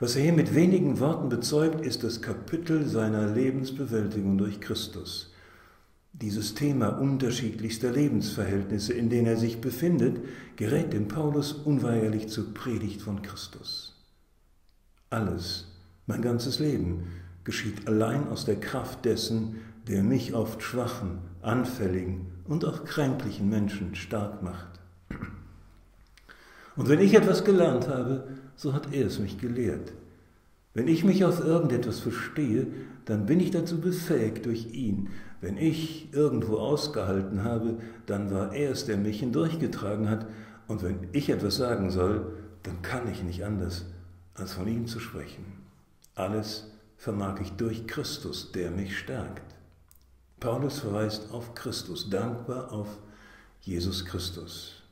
Was 0.00 0.16
er 0.16 0.22
hier 0.22 0.32
mit 0.32 0.54
wenigen 0.54 1.00
Worten 1.00 1.28
bezeugt, 1.28 1.84
ist 1.84 2.04
das 2.04 2.20
Kapitel 2.20 2.86
seiner 2.86 3.32
Lebensbewältigung 3.32 4.38
durch 4.38 4.60
Christus 4.60 5.34
dieses 6.14 6.54
Thema 6.54 6.90
unterschiedlichster 6.90 7.90
Lebensverhältnisse, 7.90 8.92
in 8.92 9.10
denen 9.10 9.26
er 9.26 9.36
sich 9.36 9.60
befindet, 9.60 10.20
gerät 10.54 10.92
dem 10.92 11.08
Paulus 11.08 11.52
unweigerlich 11.52 12.28
zur 12.28 12.54
Predigt 12.54 13.02
von 13.02 13.20
Christus. 13.20 14.00
Alles, 15.10 15.66
mein 16.06 16.22
ganzes 16.22 16.60
Leben, 16.60 17.08
geschieht 17.42 17.88
allein 17.88 18.28
aus 18.28 18.44
der 18.44 18.60
Kraft 18.60 19.04
dessen, 19.04 19.56
der 19.88 20.04
mich 20.04 20.34
oft 20.34 20.62
schwachen, 20.62 21.18
anfälligen 21.42 22.33
und 22.46 22.64
auch 22.64 22.84
kränklichen 22.84 23.48
Menschen 23.48 23.94
stark 23.94 24.42
macht. 24.42 24.80
Und 26.76 26.88
wenn 26.88 27.00
ich 27.00 27.14
etwas 27.14 27.44
gelernt 27.44 27.88
habe, 27.88 28.28
so 28.56 28.72
hat 28.72 28.92
er 28.92 29.06
es 29.06 29.18
mich 29.18 29.38
gelehrt. 29.38 29.92
Wenn 30.74 30.88
ich 30.88 31.04
mich 31.04 31.24
auf 31.24 31.44
irgendetwas 31.44 32.00
verstehe, 32.00 32.66
dann 33.04 33.26
bin 33.26 33.38
ich 33.38 33.52
dazu 33.52 33.80
befähigt 33.80 34.46
durch 34.46 34.72
ihn. 34.72 35.10
Wenn 35.40 35.56
ich 35.56 36.12
irgendwo 36.12 36.56
ausgehalten 36.56 37.44
habe, 37.44 37.78
dann 38.06 38.32
war 38.32 38.52
er 38.52 38.72
es, 38.72 38.84
der 38.84 38.96
mich 38.96 39.20
hindurchgetragen 39.20 40.10
hat. 40.10 40.26
Und 40.66 40.82
wenn 40.82 41.08
ich 41.12 41.30
etwas 41.30 41.56
sagen 41.56 41.90
soll, 41.90 42.32
dann 42.64 42.82
kann 42.82 43.08
ich 43.10 43.22
nicht 43.22 43.44
anders, 43.44 43.84
als 44.34 44.54
von 44.54 44.66
ihm 44.66 44.86
zu 44.86 44.98
sprechen. 44.98 45.44
Alles 46.16 46.72
vermag 46.96 47.40
ich 47.40 47.52
durch 47.52 47.86
Christus, 47.86 48.50
der 48.52 48.70
mich 48.70 48.98
stärkt. 48.98 49.53
Paulus 50.44 50.80
verweist 50.80 51.32
auf 51.32 51.54
Christus, 51.54 52.10
dankbar 52.10 52.70
auf 52.70 52.98
Jesus 53.62 54.04
Christus. 54.04 54.82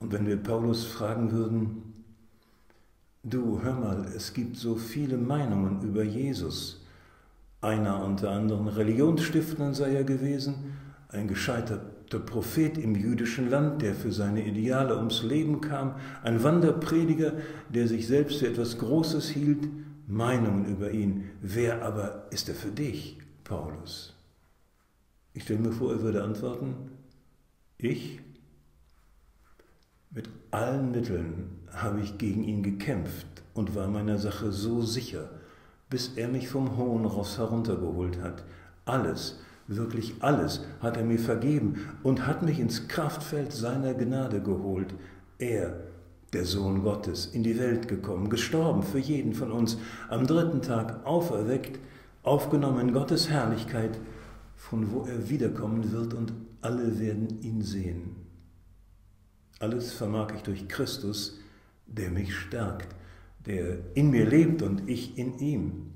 Und 0.00 0.12
wenn 0.12 0.26
wir 0.26 0.38
Paulus 0.38 0.84
fragen 0.84 1.30
würden, 1.30 1.94
Du, 3.22 3.60
hör 3.62 3.74
mal, 3.74 4.06
es 4.16 4.32
gibt 4.32 4.56
so 4.56 4.74
viele 4.74 5.18
Meinungen 5.18 5.82
über 5.82 6.02
Jesus. 6.02 6.84
Einer 7.60 8.02
unter 8.02 8.32
anderem 8.32 8.66
Religionsstiftern 8.66 9.72
sei 9.72 9.94
er 9.94 10.04
gewesen, 10.04 10.72
ein 11.10 11.28
gescheiterter 11.28 12.18
Prophet 12.18 12.76
im 12.76 12.96
jüdischen 12.96 13.50
Land, 13.50 13.82
der 13.82 13.94
für 13.94 14.10
seine 14.10 14.44
Ideale 14.44 14.96
ums 14.96 15.22
Leben 15.22 15.60
kam, 15.60 15.94
ein 16.24 16.42
Wanderprediger, 16.42 17.34
der 17.68 17.86
sich 17.86 18.08
selbst 18.08 18.40
für 18.40 18.48
etwas 18.48 18.78
Großes 18.78 19.28
hielt, 19.28 19.68
Meinungen 20.08 20.64
über 20.64 20.90
ihn. 20.90 21.30
Wer 21.40 21.84
aber 21.84 22.26
ist 22.30 22.48
er 22.48 22.56
für 22.56 22.72
dich, 22.72 23.18
Paulus? 23.44 24.16
Ich 25.32 25.44
stelle 25.44 25.60
mir 25.60 25.72
vor, 25.72 25.92
er 25.92 26.02
würde 26.02 26.22
antworten, 26.22 26.74
ich 27.78 28.20
mit 30.10 30.28
allen 30.50 30.90
Mitteln 30.90 31.60
habe 31.72 32.00
ich 32.00 32.18
gegen 32.18 32.42
ihn 32.42 32.62
gekämpft 32.64 33.26
und 33.54 33.76
war 33.76 33.86
meiner 33.86 34.18
Sache 34.18 34.50
so 34.50 34.82
sicher, 34.82 35.30
bis 35.88 36.16
er 36.16 36.28
mich 36.28 36.48
vom 36.48 36.76
hohen 36.76 37.04
Ross 37.04 37.38
heruntergeholt 37.38 38.20
hat. 38.20 38.44
Alles, 38.84 39.38
wirklich 39.68 40.14
alles 40.18 40.64
hat 40.80 40.96
er 40.96 41.04
mir 41.04 41.18
vergeben 41.18 41.86
und 42.02 42.26
hat 42.26 42.42
mich 42.42 42.58
ins 42.58 42.88
Kraftfeld 42.88 43.52
seiner 43.52 43.94
Gnade 43.94 44.40
geholt. 44.40 44.94
Er, 45.38 45.74
der 46.32 46.44
Sohn 46.44 46.82
Gottes, 46.82 47.26
in 47.26 47.44
die 47.44 47.58
Welt 47.58 47.86
gekommen, 47.86 48.30
gestorben 48.30 48.82
für 48.82 48.98
jeden 48.98 49.32
von 49.32 49.52
uns, 49.52 49.78
am 50.08 50.26
dritten 50.26 50.60
Tag 50.60 51.06
auferweckt, 51.06 51.78
aufgenommen 52.24 52.88
in 52.88 52.92
Gottes 52.92 53.30
Herrlichkeit, 53.30 53.96
von 54.60 54.92
wo 54.92 55.04
er 55.04 55.30
wiederkommen 55.30 55.90
wird 55.90 56.12
und 56.12 56.34
alle 56.60 57.00
werden 57.00 57.40
ihn 57.40 57.62
sehen. 57.62 58.14
Alles 59.58 59.92
vermag 59.92 60.34
ich 60.36 60.42
durch 60.42 60.68
Christus, 60.68 61.40
der 61.86 62.10
mich 62.10 62.36
stärkt, 62.36 62.94
der 63.46 63.78
in 63.94 64.10
mir 64.10 64.26
lebt 64.26 64.60
und 64.62 64.88
ich 64.88 65.16
in 65.16 65.38
ihm. 65.38 65.86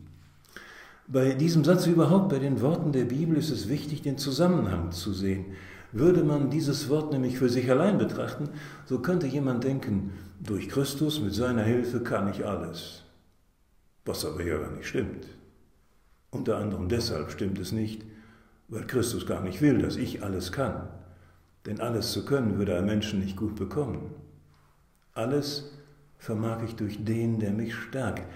Bei 1.06 1.34
diesem 1.34 1.62
Satz 1.62 1.86
überhaupt, 1.86 2.30
bei 2.30 2.38
den 2.38 2.62
Worten 2.62 2.90
der 2.92 3.04
Bibel 3.04 3.36
ist 3.36 3.50
es 3.50 3.68
wichtig, 3.68 4.00
den 4.00 4.16
Zusammenhang 4.16 4.90
zu 4.92 5.12
sehen. 5.12 5.44
Würde 5.92 6.24
man 6.24 6.48
dieses 6.48 6.88
Wort 6.88 7.12
nämlich 7.12 7.38
für 7.38 7.50
sich 7.50 7.70
allein 7.70 7.98
betrachten, 7.98 8.48
so 8.86 9.00
könnte 9.00 9.26
jemand 9.26 9.62
denken, 9.62 10.12
durch 10.40 10.70
Christus 10.70 11.20
mit 11.20 11.34
seiner 11.34 11.62
Hilfe 11.62 12.00
kann 12.00 12.28
ich 12.30 12.46
alles. 12.46 13.02
Was 14.06 14.24
aber 14.24 14.42
ja 14.42 14.56
gar 14.56 14.72
nicht 14.72 14.88
stimmt. 14.88 15.26
Unter 16.30 16.56
anderem 16.56 16.88
deshalb 16.88 17.30
stimmt 17.30 17.58
es 17.58 17.70
nicht, 17.70 18.02
weil 18.68 18.86
Christus 18.86 19.26
gar 19.26 19.42
nicht 19.42 19.60
will, 19.60 19.78
dass 19.78 19.96
ich 19.96 20.22
alles 20.22 20.52
kann. 20.52 20.88
Denn 21.66 21.80
alles 21.80 22.12
zu 22.12 22.24
können 22.24 22.58
würde 22.58 22.76
ein 22.76 22.84
Menschen 22.84 23.20
nicht 23.20 23.36
gut 23.36 23.56
bekommen. 23.56 24.10
Alles 25.12 25.70
vermag 26.18 26.62
ich 26.64 26.74
durch 26.76 27.04
den, 27.04 27.38
der 27.38 27.52
mich 27.52 27.74
stärkt. 27.74 28.26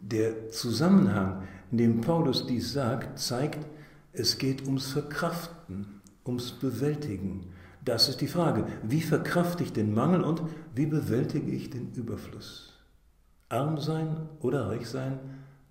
Der 0.00 0.50
Zusammenhang, 0.50 1.42
in 1.70 1.78
dem 1.78 2.00
Paulus 2.00 2.46
dies 2.46 2.72
sagt, 2.72 3.18
zeigt, 3.18 3.64
es 4.12 4.38
geht 4.38 4.66
ums 4.66 4.92
Verkraften, 4.92 6.00
ums 6.24 6.52
Bewältigen. 6.52 7.46
Das 7.84 8.08
ist 8.08 8.20
die 8.20 8.26
Frage, 8.26 8.66
wie 8.82 9.00
verkrafte 9.00 9.62
ich 9.62 9.72
den 9.72 9.94
Mangel 9.94 10.22
und 10.22 10.42
wie 10.74 10.86
bewältige 10.86 11.50
ich 11.50 11.70
den 11.70 11.92
Überfluss? 11.92 12.74
Arm 13.48 13.78
sein 13.78 14.16
oder 14.40 14.68
reich 14.68 14.88
sein, 14.88 15.20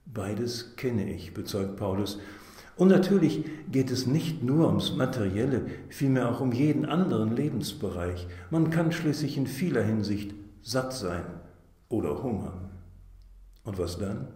beides 0.06 0.76
kenne 0.78 1.12
ich, 1.12 1.34
bezeugt 1.34 1.76
Paulus. 1.76 2.20
Und 2.78 2.90
natürlich 2.90 3.46
geht 3.72 3.90
es 3.90 4.06
nicht 4.06 4.44
nur 4.44 4.68
ums 4.68 4.96
Materielle, 4.96 5.66
vielmehr 5.88 6.30
auch 6.30 6.42
um 6.42 6.52
jeden 6.52 6.86
anderen 6.86 7.36
Lebensbereich. 7.36 8.28
Man 8.50 8.70
kann 8.70 8.92
schließlich 8.92 9.38
in 9.38 9.48
vieler 9.48 9.84
Hinsicht 9.84 10.34
satt 10.62 10.94
sein 10.94 11.24
oder 11.88 12.22
hungern. 12.22 12.70
Und 13.64 13.78
was 13.78 13.98
dann? 13.98 14.28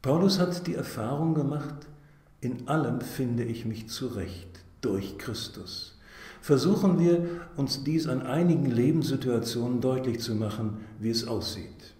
Paulus 0.00 0.38
hat 0.38 0.66
die 0.66 0.74
Erfahrung 0.74 1.34
gemacht, 1.34 1.86
in 2.40 2.68
allem 2.68 3.00
finde 3.00 3.44
ich 3.44 3.64
mich 3.64 3.88
zurecht 3.88 4.64
durch 4.80 5.18
Christus. 5.18 5.98
Versuchen 6.40 6.98
wir 6.98 7.26
uns 7.56 7.84
dies 7.84 8.06
an 8.06 8.20
einigen 8.20 8.66
Lebenssituationen 8.66 9.80
deutlich 9.80 10.20
zu 10.20 10.34
machen, 10.34 10.78
wie 10.98 11.08
es 11.08 11.26
aussieht. 11.26 11.94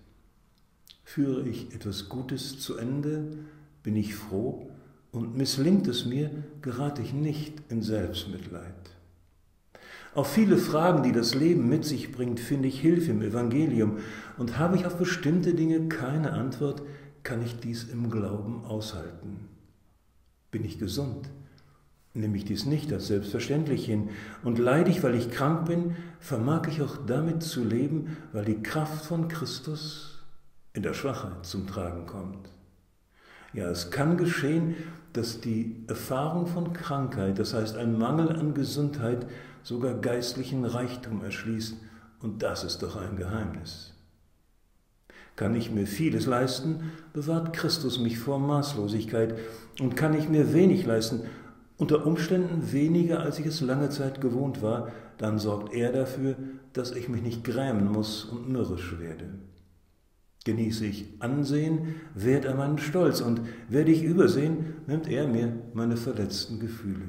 Führe 1.02 1.48
ich 1.48 1.74
etwas 1.74 2.10
Gutes 2.10 2.60
zu 2.60 2.76
Ende, 2.76 3.38
bin 3.84 3.94
ich 3.94 4.16
froh 4.16 4.68
und 5.12 5.36
misslingt 5.36 5.86
es 5.86 6.04
mir, 6.04 6.30
gerate 6.60 7.02
ich 7.02 7.12
nicht 7.12 7.62
in 7.68 7.82
Selbstmitleid. 7.82 8.74
Auf 10.16 10.32
viele 10.32 10.58
Fragen, 10.58 11.04
die 11.04 11.12
das 11.12 11.36
Leben 11.36 11.68
mit 11.68 11.84
sich 11.84 12.10
bringt, 12.10 12.40
finde 12.40 12.66
ich 12.66 12.80
Hilfe 12.80 13.12
im 13.12 13.22
Evangelium 13.22 13.98
und 14.38 14.58
habe 14.58 14.74
ich 14.74 14.86
auf 14.86 14.96
bestimmte 14.96 15.54
Dinge 15.54 15.88
keine 15.88 16.32
Antwort, 16.32 16.82
kann 17.22 17.40
ich 17.44 17.60
dies 17.60 17.84
im 17.84 18.10
Glauben 18.10 18.64
aushalten. 18.64 19.48
Bin 20.50 20.64
ich 20.64 20.80
gesund? 20.80 21.30
nehme 22.14 22.36
ich 22.36 22.44
dies 22.44 22.64
nicht 22.64 22.92
als 22.92 23.08
selbstverständlich 23.08 23.84
hin. 23.84 24.10
Und 24.44 24.58
leide 24.58 24.90
ich, 24.90 25.02
weil 25.02 25.16
ich 25.16 25.30
krank 25.30 25.66
bin, 25.66 25.96
vermag 26.20 26.68
ich 26.68 26.80
auch 26.80 26.96
damit 27.06 27.42
zu 27.42 27.64
leben, 27.64 28.16
weil 28.32 28.44
die 28.44 28.62
Kraft 28.62 29.04
von 29.04 29.28
Christus 29.28 30.22
in 30.72 30.82
der 30.82 30.94
Schwachheit 30.94 31.44
zum 31.44 31.66
Tragen 31.66 32.06
kommt. 32.06 32.48
Ja, 33.54 33.68
es 33.68 33.90
kann 33.90 34.16
geschehen, 34.16 34.74
dass 35.12 35.40
die 35.40 35.84
Erfahrung 35.86 36.48
von 36.48 36.72
Krankheit, 36.72 37.38
das 37.38 37.54
heißt 37.54 37.76
ein 37.76 37.96
Mangel 37.96 38.30
an 38.30 38.52
Gesundheit, 38.52 39.26
sogar 39.62 39.94
geistlichen 39.94 40.64
Reichtum 40.64 41.22
erschließt. 41.22 41.76
Und 42.20 42.42
das 42.42 42.64
ist 42.64 42.82
doch 42.82 42.96
ein 42.96 43.16
Geheimnis. 43.16 43.92
Kann 45.36 45.54
ich 45.54 45.70
mir 45.70 45.86
vieles 45.86 46.26
leisten, 46.26 46.92
bewahrt 47.12 47.52
Christus 47.52 47.98
mich 47.98 48.18
vor 48.18 48.38
Maßlosigkeit. 48.38 49.36
Und 49.80 49.96
kann 49.96 50.14
ich 50.14 50.28
mir 50.28 50.52
wenig 50.52 50.84
leisten, 50.84 51.22
unter 51.76 52.06
Umständen 52.06 52.72
weniger, 52.72 53.20
als 53.20 53.38
ich 53.38 53.46
es 53.46 53.60
lange 53.60 53.90
Zeit 53.90 54.20
gewohnt 54.20 54.62
war, 54.62 54.92
dann 55.18 55.38
sorgt 55.38 55.74
er 55.74 55.92
dafür, 55.92 56.36
dass 56.72 56.92
ich 56.92 57.08
mich 57.08 57.22
nicht 57.22 57.44
grämen 57.44 57.90
muss 57.90 58.24
und 58.24 58.48
mürrisch 58.48 58.98
werde. 58.98 59.26
Genieße 60.44 60.84
ich 60.84 61.06
Ansehen, 61.20 61.94
wehrt 62.14 62.44
er 62.44 62.54
meinen 62.54 62.78
Stolz, 62.78 63.22
und 63.22 63.40
werde 63.68 63.90
ich 63.90 64.02
übersehen, 64.02 64.74
nimmt 64.86 65.08
er 65.08 65.26
mir 65.26 65.52
meine 65.72 65.96
verletzten 65.96 66.60
Gefühle. 66.60 67.08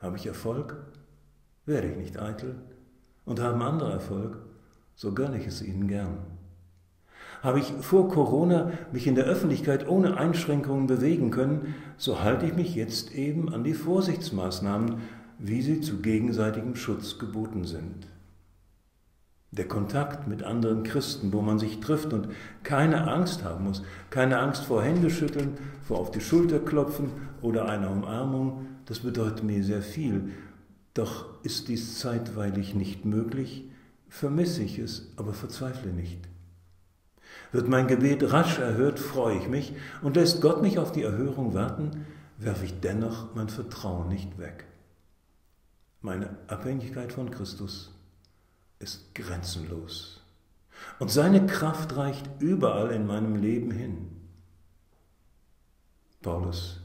Habe 0.00 0.16
ich 0.16 0.26
Erfolg, 0.26 0.76
werde 1.66 1.88
ich 1.88 1.96
nicht 1.96 2.18
eitel, 2.18 2.56
und 3.24 3.40
haben 3.40 3.62
andere 3.62 3.92
Erfolg, 3.92 4.38
so 4.96 5.12
gönne 5.12 5.38
ich 5.38 5.46
es 5.46 5.62
ihnen 5.62 5.86
gern. 5.86 6.18
Habe 7.42 7.60
ich 7.60 7.72
vor 7.80 8.08
Corona 8.08 8.72
mich 8.92 9.06
in 9.06 9.14
der 9.14 9.24
Öffentlichkeit 9.24 9.88
ohne 9.88 10.16
Einschränkungen 10.16 10.88
bewegen 10.88 11.30
können, 11.30 11.74
so 11.96 12.22
halte 12.22 12.46
ich 12.46 12.54
mich 12.54 12.74
jetzt 12.74 13.14
eben 13.14 13.52
an 13.52 13.62
die 13.62 13.74
Vorsichtsmaßnahmen, 13.74 14.96
wie 15.38 15.62
sie 15.62 15.80
zu 15.80 15.98
gegenseitigem 15.98 16.74
Schutz 16.74 17.18
geboten 17.18 17.64
sind. 17.64 18.06
Der 19.52 19.68
Kontakt 19.68 20.26
mit 20.28 20.42
anderen 20.42 20.82
Christen, 20.82 21.30
wo 21.34 21.42
man 21.42 21.58
sich 21.58 21.80
trifft 21.80 22.14
und 22.14 22.28
keine 22.62 23.06
Angst 23.12 23.44
haben 23.44 23.64
muss, 23.64 23.82
keine 24.08 24.38
Angst 24.38 24.64
vor 24.64 24.82
Händeschütteln, 24.82 25.58
vor 25.86 25.98
auf 25.98 26.10
die 26.10 26.22
Schulter 26.22 26.58
klopfen 26.58 27.10
oder 27.42 27.68
einer 27.68 27.90
Umarmung, 27.90 28.66
das 28.86 29.00
bedeutet 29.00 29.44
mir 29.44 29.62
sehr 29.62 29.82
viel. 29.82 30.30
Doch 30.94 31.26
ist 31.42 31.68
dies 31.68 31.98
zeitweilig 31.98 32.74
nicht 32.74 33.04
möglich, 33.04 33.70
vermisse 34.08 34.62
ich 34.62 34.78
es, 34.78 35.12
aber 35.16 35.34
verzweifle 35.34 35.92
nicht. 35.92 36.18
Wird 37.52 37.68
mein 37.68 37.88
Gebet 37.88 38.32
rasch 38.32 38.58
erhört, 38.58 38.98
freue 38.98 39.36
ich 39.36 39.48
mich, 39.48 39.74
und 40.00 40.16
lässt 40.16 40.40
Gott 40.40 40.62
mich 40.62 40.78
auf 40.78 40.92
die 40.92 41.02
Erhörung 41.02 41.52
warten, 41.52 42.06
werfe 42.38 42.64
ich 42.64 42.80
dennoch 42.80 43.34
mein 43.34 43.50
Vertrauen 43.50 44.08
nicht 44.08 44.38
weg. 44.38 44.64
Meine 46.00 46.30
Abhängigkeit 46.48 47.12
von 47.12 47.30
Christus 47.30 47.91
ist 48.82 49.14
grenzenlos. 49.14 50.20
Und 50.98 51.10
seine 51.10 51.46
Kraft 51.46 51.96
reicht 51.96 52.28
überall 52.40 52.90
in 52.90 53.06
meinem 53.06 53.36
Leben 53.36 53.70
hin. 53.70 54.08
Paulus, 56.20 56.80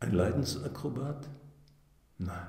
ein 0.00 0.12
Leidensakrobat? 0.12 1.28
Nein. 2.18 2.46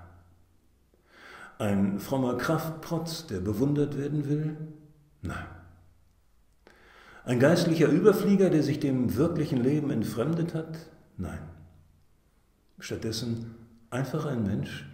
Ein 1.58 2.00
frommer 2.00 2.38
Kraftprotz, 2.38 3.28
der 3.28 3.40
bewundert 3.40 3.98
werden 3.98 4.28
will? 4.28 4.58
Nein. 5.22 5.46
Ein 7.24 7.40
geistlicher 7.40 7.88
Überflieger, 7.88 8.50
der 8.50 8.62
sich 8.62 8.80
dem 8.80 9.16
wirklichen 9.16 9.64
Leben 9.64 9.90
entfremdet 9.90 10.54
hat? 10.54 10.78
Nein. 11.18 11.40
Stattdessen 12.80 13.56
einfach 13.90 14.25
ein 14.25 14.44
Mensch, 14.44 14.86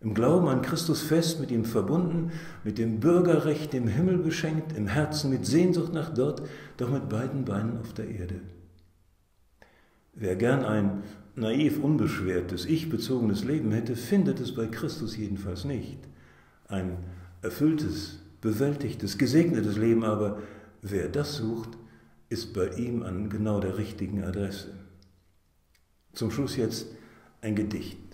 im 0.00 0.14
Glauben 0.14 0.48
an 0.48 0.62
Christus 0.62 1.02
fest, 1.02 1.40
mit 1.40 1.50
ihm 1.50 1.64
verbunden, 1.64 2.32
mit 2.64 2.78
dem 2.78 3.00
Bürgerrecht 3.00 3.74
im 3.74 3.86
Himmel 3.86 4.18
beschenkt, 4.18 4.76
im 4.76 4.86
Herzen 4.86 5.30
mit 5.30 5.44
Sehnsucht 5.44 5.92
nach 5.92 6.14
dort, 6.14 6.42
doch 6.78 6.90
mit 6.90 7.08
beiden 7.08 7.44
Beinen 7.44 7.78
auf 7.78 7.92
der 7.92 8.08
Erde. 8.08 8.36
Wer 10.14 10.36
gern 10.36 10.64
ein 10.64 11.02
naiv 11.36 11.82
unbeschwertes, 11.82 12.64
ich-bezogenes 12.64 13.44
Leben 13.44 13.72
hätte, 13.72 13.94
findet 13.94 14.40
es 14.40 14.54
bei 14.54 14.66
Christus 14.66 15.16
jedenfalls 15.16 15.64
nicht. 15.64 15.98
Ein 16.68 16.96
erfülltes, 17.42 18.18
bewältigtes, 18.40 19.18
gesegnetes 19.18 19.76
Leben 19.76 20.04
aber, 20.04 20.38
wer 20.82 21.08
das 21.08 21.36
sucht, 21.36 21.70
ist 22.30 22.54
bei 22.54 22.68
ihm 22.70 23.02
an 23.02 23.28
genau 23.28 23.60
der 23.60 23.76
richtigen 23.76 24.24
Adresse. 24.24 24.68
Zum 26.12 26.30
Schluss 26.30 26.56
jetzt 26.56 26.86
ein 27.40 27.54
Gedicht. 27.54 28.09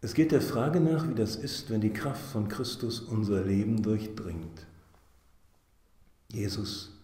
Es 0.00 0.14
geht 0.14 0.30
der 0.30 0.40
Frage 0.40 0.80
nach, 0.80 1.08
wie 1.08 1.14
das 1.14 1.34
ist, 1.34 1.70
wenn 1.70 1.80
die 1.80 1.92
Kraft 1.92 2.24
von 2.30 2.48
Christus 2.48 3.00
unser 3.00 3.42
Leben 3.42 3.82
durchdringt. 3.82 4.66
Jesus, 6.30 6.96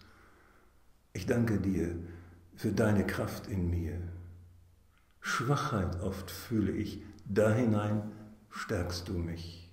ich 1.11 1.25
danke 1.25 1.59
dir 1.59 1.95
für 2.55 2.71
deine 2.71 3.05
Kraft 3.05 3.47
in 3.47 3.69
mir. 3.69 3.97
Schwachheit 5.19 5.99
oft 6.01 6.31
fühle 6.31 6.71
ich, 6.71 7.01
da 7.27 7.51
hinein 7.51 8.11
stärkst 8.49 9.09
du 9.09 9.13
mich. 9.13 9.69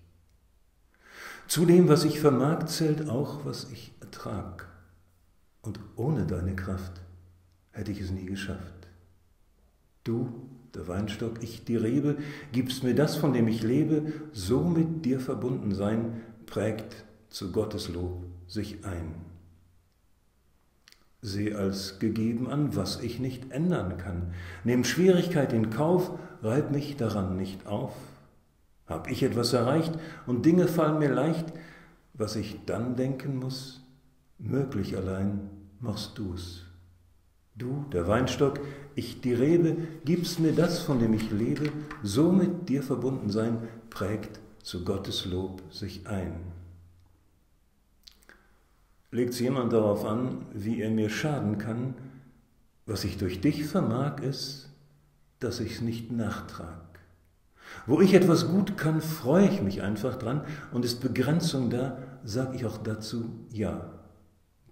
Zu 1.47 1.67
dem, 1.67 1.89
was 1.89 2.05
ich 2.05 2.19
vermag, 2.19 2.65
zählt 2.67 3.09
auch, 3.09 3.45
was 3.45 3.71
ich 3.71 3.93
ertrag. 4.01 4.69
Und 5.61 5.79
ohne 5.95 6.27
deine 6.27 6.57
Kraft 6.57 7.01
hätte 7.71 7.93
ich 7.93 8.01
es 8.01 8.11
nie 8.11 8.27
geschafft. 8.27 8.89
Du, 10.03 10.49
der 10.75 10.89
Weinstock, 10.89 11.43
ich 11.43 11.65
die 11.65 11.77
Rebe, 11.77 12.17
gibst 12.53 12.85
mir 12.85 12.95
das, 12.95 13.17
von 13.17 13.33
dem 13.33 13.49
ich 13.49 13.63
lebe, 13.63 14.13
so 14.33 14.63
mit 14.63 15.05
dir 15.05 15.21
verbunden 15.21 15.75
sein, 15.75 16.23
prägt 16.47 17.05
zu 17.29 17.53
Gottes 17.53 17.89
Lob 17.89 18.25
sich 18.47 18.85
ein. 18.85 19.15
Seh 21.21 21.55
als 21.55 21.99
gegeben 21.99 22.49
an, 22.49 22.75
was 22.75 23.01
ich 23.01 23.21
nicht 23.21 23.53
ändern 23.53 23.97
kann. 23.97 24.35
Nehm 24.65 24.85
Schwierigkeit 24.85 25.53
in 25.53 25.71
Kauf, 25.71 26.11
reib 26.43 26.73
mich 26.73 26.97
daran 26.97 27.37
nicht 27.37 27.67
auf. 27.67 27.95
Hab 28.87 29.11
ich 29.11 29.23
etwas 29.23 29.53
erreicht 29.53 29.93
und 30.27 30.45
Dinge 30.45 30.67
fallen 30.67 30.99
mir 30.99 31.13
leicht, 31.13 31.53
was 32.15 32.37
ich 32.37 32.59
dann 32.67 32.97
denken 32.97 33.37
muss, 33.39 33.83
Möglich 34.45 34.97
allein 34.97 35.49
machst 35.79 36.19
du's. 36.19 36.65
Du, 37.55 37.85
der 37.93 38.09
Weinstock, 38.09 38.61
ich 38.95 39.21
die 39.21 39.35
Rebe, 39.35 39.77
gibst 40.05 40.41
mir 40.41 40.53
das, 40.53 40.81
von 40.81 40.99
dem 40.99 41.13
ich 41.15 41.31
lebe, 41.31 41.71
so 42.03 42.33
mit 42.33 42.69
dir 42.69 42.83
verbunden 42.83 43.31
sein, 43.31 43.69
prägt 43.91 44.41
zu 44.63 44.85
Gottes 44.85 45.27
Lob 45.27 45.63
sich 45.71 46.07
ein. 46.07 46.33
Legt 49.11 49.39
jemand 49.39 49.73
darauf 49.73 50.05
an, 50.07 50.47
wie 50.55 50.81
er 50.81 50.91
mir 50.91 51.11
schaden 51.11 51.59
kann, 51.59 51.95
was 52.87 53.05
ich 53.05 53.19
durch 53.19 53.41
dich 53.41 53.65
vermag, 53.65 54.21
ist, 54.23 54.71
dass 55.39 55.61
ich's 55.61 55.83
nicht 55.83 56.11
nachtrag. 56.11 57.01
Wo 57.87 58.01
ich 58.01 58.15
etwas 58.15 58.49
gut 58.49 58.77
kann, 58.77 59.01
freue 59.01 59.49
ich 59.49 59.63
mich 59.63 59.83
einfach 59.83 60.17
dran, 60.17 60.45
und 60.73 60.85
ist 60.85 61.01
Begrenzung 61.01 61.69
da, 61.69 61.99
sag 62.25 62.55
ich 62.55 62.65
auch 62.65 62.79
dazu 62.79 63.47
Ja. 63.51 64.02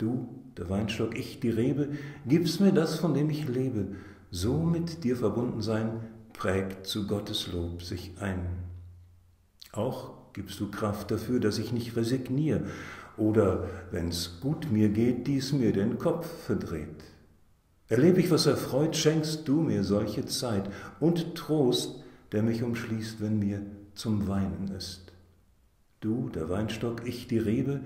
Du, 0.01 0.29
der 0.57 0.71
Weinstock, 0.71 1.15
ich, 1.15 1.41
die 1.41 1.51
Rebe, 1.51 1.91
gibst 2.27 2.59
mir 2.61 2.73
das, 2.73 2.99
von 2.99 3.13
dem 3.13 3.29
ich 3.29 3.47
lebe, 3.47 3.89
so 4.31 4.55
mit 4.55 5.05
dir 5.05 5.15
verbunden 5.15 5.61
sein, 5.61 6.01
prägt 6.33 6.87
zu 6.87 7.07
Gottes 7.07 7.53
Lob 7.53 7.83
sich 7.83 8.13
ein. 8.19 8.47
Auch 9.73 10.13
gibst 10.33 10.59
du 10.59 10.71
Kraft 10.71 11.11
dafür, 11.11 11.39
dass 11.39 11.59
ich 11.59 11.73
nicht 11.73 11.97
resigniere 11.97 12.63
oder, 13.19 13.69
wenn's 13.91 14.41
gut 14.41 14.73
mir 14.73 14.89
geht, 14.89 15.27
dies 15.27 15.53
mir 15.53 15.75
den 15.75 15.99
Kopf 15.99 16.27
verdreht. 16.47 17.05
Erlebe 17.89 18.21
ich, 18.21 18.31
was 18.31 18.47
erfreut, 18.47 18.97
schenkst 18.97 19.47
du 19.47 19.61
mir 19.61 19.85
solche 19.85 20.25
Zeit 20.25 20.71
und 20.99 21.35
Trost, 21.35 22.03
der 22.33 22.43
mich 22.43 22.63
umschließt, 22.63 23.21
wenn 23.21 23.39
mir 23.39 23.61
zum 23.95 24.29
Weinen 24.29 24.73
ist. 24.75 25.13
Du, 26.01 26.31
der 26.31 26.49
Weinstock, 26.49 27.07
ich, 27.07 27.29
die 27.29 27.39
Rebe, 27.39 27.81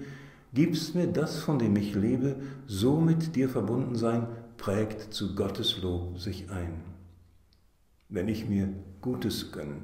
gibst 0.54 0.94
mir 0.94 1.06
das, 1.06 1.40
von 1.40 1.58
dem 1.58 1.76
ich 1.76 1.94
lebe, 1.94 2.36
so 2.66 3.00
mit 3.00 3.36
dir 3.36 3.48
verbunden 3.48 3.96
sein, 3.96 4.26
prägt 4.56 5.12
zu 5.12 5.34
Gottes 5.34 5.82
Lob 5.82 6.18
sich 6.18 6.50
ein. 6.50 6.82
Wenn 8.08 8.28
ich 8.28 8.48
mir 8.48 8.68
Gutes 9.00 9.52
gönn, 9.52 9.82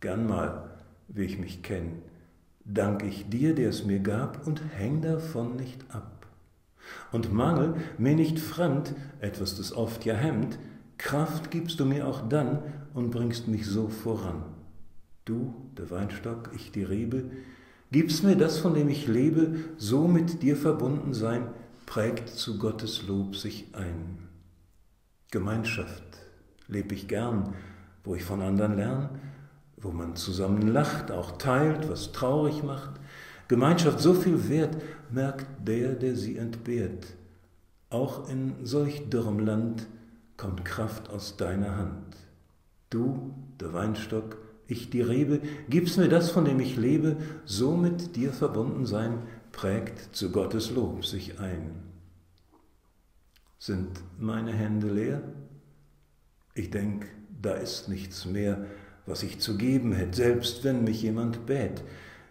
gern 0.00 0.26
mal, 0.26 0.70
wie 1.08 1.24
ich 1.24 1.38
mich 1.38 1.62
kenn, 1.62 2.02
dank 2.64 3.02
ich 3.02 3.28
dir, 3.28 3.54
der 3.54 3.68
es 3.68 3.84
mir 3.84 4.00
gab, 4.00 4.46
und 4.46 4.62
häng 4.76 5.02
davon 5.02 5.56
nicht 5.56 5.84
ab. 5.94 6.26
Und 7.12 7.32
Mangel 7.32 7.74
mir 7.98 8.14
nicht 8.14 8.38
fremd, 8.38 8.94
etwas, 9.20 9.56
das 9.56 9.72
oft 9.72 10.04
ja 10.04 10.14
hemmt, 10.14 10.58
Kraft 10.96 11.50
gibst 11.50 11.78
du 11.80 11.84
mir 11.84 12.06
auch 12.06 12.28
dann 12.28 12.62
und 12.94 13.10
bringst 13.10 13.46
mich 13.46 13.66
so 13.66 13.88
voran. 13.88 14.42
Du, 15.24 15.54
der 15.76 15.90
Weinstock, 15.90 16.50
ich 16.54 16.72
die 16.72 16.82
Rebe, 16.82 17.30
Gib's 17.90 18.22
mir 18.22 18.36
das, 18.36 18.58
von 18.58 18.74
dem 18.74 18.88
ich 18.88 19.06
lebe, 19.06 19.56
so 19.78 20.08
mit 20.08 20.42
dir 20.42 20.56
verbunden 20.56 21.14
sein, 21.14 21.48
prägt 21.86 22.28
zu 22.28 22.58
Gottes 22.58 23.06
Lob 23.06 23.34
sich 23.34 23.74
ein. 23.74 24.28
Gemeinschaft 25.30 26.02
lebe 26.66 26.94
ich 26.94 27.08
gern, 27.08 27.54
wo 28.04 28.14
ich 28.14 28.24
von 28.24 28.42
anderen 28.42 28.76
lerne, 28.76 29.10
wo 29.78 29.90
man 29.90 30.16
zusammen 30.16 30.68
lacht, 30.68 31.10
auch 31.10 31.38
teilt, 31.38 31.88
was 31.88 32.12
traurig 32.12 32.62
macht. 32.62 32.90
Gemeinschaft 33.48 34.00
so 34.00 34.12
viel 34.12 34.50
wert, 34.50 34.76
merkt 35.10 35.46
der, 35.66 35.94
der 35.94 36.14
sie 36.14 36.36
entbehrt. 36.36 37.06
Auch 37.88 38.28
in 38.28 38.54
solch 38.64 39.08
dürrem 39.08 39.38
Land 39.38 39.86
kommt 40.36 40.66
Kraft 40.66 41.08
aus 41.08 41.38
deiner 41.38 41.76
Hand. 41.76 42.16
Du, 42.90 43.34
der 43.60 43.72
Weinstock, 43.72 44.36
ich 44.68 44.90
die 44.90 45.00
Rebe, 45.00 45.40
gibst 45.68 45.98
mir 45.98 46.08
das, 46.08 46.30
von 46.30 46.44
dem 46.44 46.60
ich 46.60 46.76
lebe, 46.76 47.16
so 47.44 47.76
mit 47.76 48.14
dir 48.14 48.32
verbunden 48.32 48.86
sein, 48.86 49.22
prägt 49.50 50.14
zu 50.14 50.30
Gottes 50.30 50.70
Lob 50.70 51.04
sich 51.04 51.40
ein. 51.40 51.70
Sind 53.58 53.88
meine 54.18 54.52
Hände 54.52 54.92
leer? 54.92 55.22
Ich 56.54 56.70
denk, 56.70 57.06
da 57.40 57.54
ist 57.54 57.88
nichts 57.88 58.26
mehr, 58.26 58.66
was 59.06 59.22
ich 59.22 59.40
zu 59.40 59.56
geben 59.56 59.92
hätte, 59.92 60.16
selbst 60.16 60.62
wenn 60.64 60.84
mich 60.84 61.02
jemand 61.02 61.46
bät. 61.46 61.82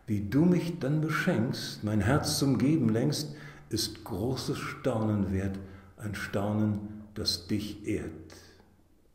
Wie 0.06 0.21
du 0.21 0.45
mich 0.45 0.80
dann 0.80 1.02
beschenkst, 1.02 1.84
mein 1.84 2.02
Herz 2.02 2.38
zum 2.38 2.60
Geben 2.60 2.89
längst, 2.89 3.36
ist 3.69 4.06
großes 4.06 4.58
Staunen 4.58 5.34
wert, 5.34 5.60
ein 5.97 6.13
Staunen, 6.13 7.04
das 7.15 7.47
dich 7.47 7.86
ehrt. 7.88 8.12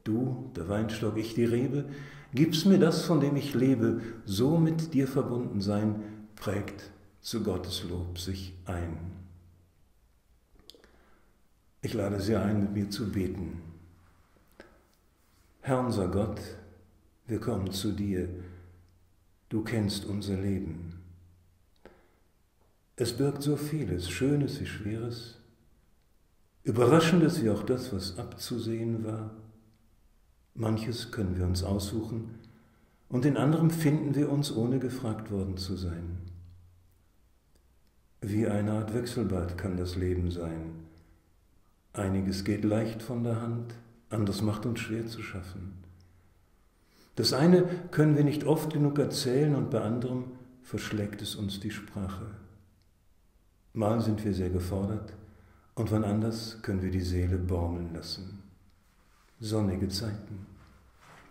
Du, 0.04 0.50
der 0.56 0.68
Weinstock, 0.68 1.16
ich 1.16 1.34
die 1.34 1.44
Rebe, 1.44 1.84
gibst 2.32 2.66
mir 2.66 2.78
das, 2.78 3.04
von 3.04 3.20
dem 3.20 3.36
ich 3.36 3.54
lebe, 3.54 4.00
so 4.24 4.58
mit 4.58 4.94
dir 4.94 5.06
verbunden 5.06 5.60
sein, 5.60 6.02
prägt 6.36 6.90
zu 7.20 7.42
Gottes 7.42 7.84
Lob 7.84 8.18
sich 8.18 8.54
ein. 8.64 8.98
Ich 11.80 11.94
lade 11.94 12.20
Sie 12.20 12.36
ein, 12.36 12.60
mit 12.60 12.72
mir 12.72 12.90
zu 12.90 13.10
beten. 13.10 13.60
Herr 15.60 15.80
unser 15.80 16.08
Gott, 16.08 16.40
wir 17.26 17.40
kommen 17.40 17.70
zu 17.72 17.92
dir. 17.92 18.28
Du 19.48 19.62
kennst 19.62 20.04
unser 20.04 20.36
Leben. 20.36 20.94
Es 22.96 23.16
birgt 23.16 23.42
so 23.42 23.56
vieles, 23.56 24.08
Schönes 24.08 24.60
wie 24.60 24.66
Schweres, 24.66 25.38
Überraschendes 26.64 27.42
wie 27.42 27.50
auch 27.50 27.64
das, 27.64 27.92
was 27.92 28.18
abzusehen 28.18 29.04
war. 29.04 29.30
Manches 30.54 31.10
können 31.10 31.36
wir 31.36 31.46
uns 31.46 31.64
aussuchen 31.64 32.38
und 33.08 33.24
in 33.24 33.36
anderem 33.36 33.70
finden 33.70 34.14
wir 34.14 34.30
uns, 34.30 34.54
ohne 34.54 34.78
gefragt 34.78 35.30
worden 35.30 35.56
zu 35.56 35.76
sein. 35.76 36.18
Wie 38.20 38.46
eine 38.46 38.72
Art 38.72 38.94
Wechselbad 38.94 39.58
kann 39.58 39.76
das 39.76 39.96
Leben 39.96 40.30
sein. 40.30 40.74
Einiges 41.92 42.44
geht 42.44 42.64
leicht 42.64 43.02
von 43.02 43.24
der 43.24 43.40
Hand, 43.40 43.74
anderes 44.10 44.42
macht 44.42 44.66
uns 44.66 44.80
schwer 44.80 45.06
zu 45.06 45.22
schaffen. 45.22 45.72
Das 47.16 47.32
eine 47.32 47.64
können 47.90 48.16
wir 48.16 48.24
nicht 48.24 48.44
oft 48.44 48.72
genug 48.72 48.98
erzählen 48.98 49.54
und 49.54 49.70
bei 49.70 49.80
anderem 49.80 50.24
verschlägt 50.62 51.20
es 51.20 51.34
uns 51.34 51.60
die 51.60 51.70
Sprache. 51.70 52.26
Mal 53.74 54.00
sind 54.00 54.24
wir 54.24 54.32
sehr 54.34 54.50
gefordert 54.50 55.14
und 55.74 55.90
wann 55.90 56.04
anders 56.04 56.58
können 56.62 56.82
wir 56.82 56.90
die 56.90 57.00
Seele 57.00 57.38
baumeln 57.38 57.92
lassen. 57.94 58.41
Sonnige 59.42 59.88
Zeiten, 59.88 60.46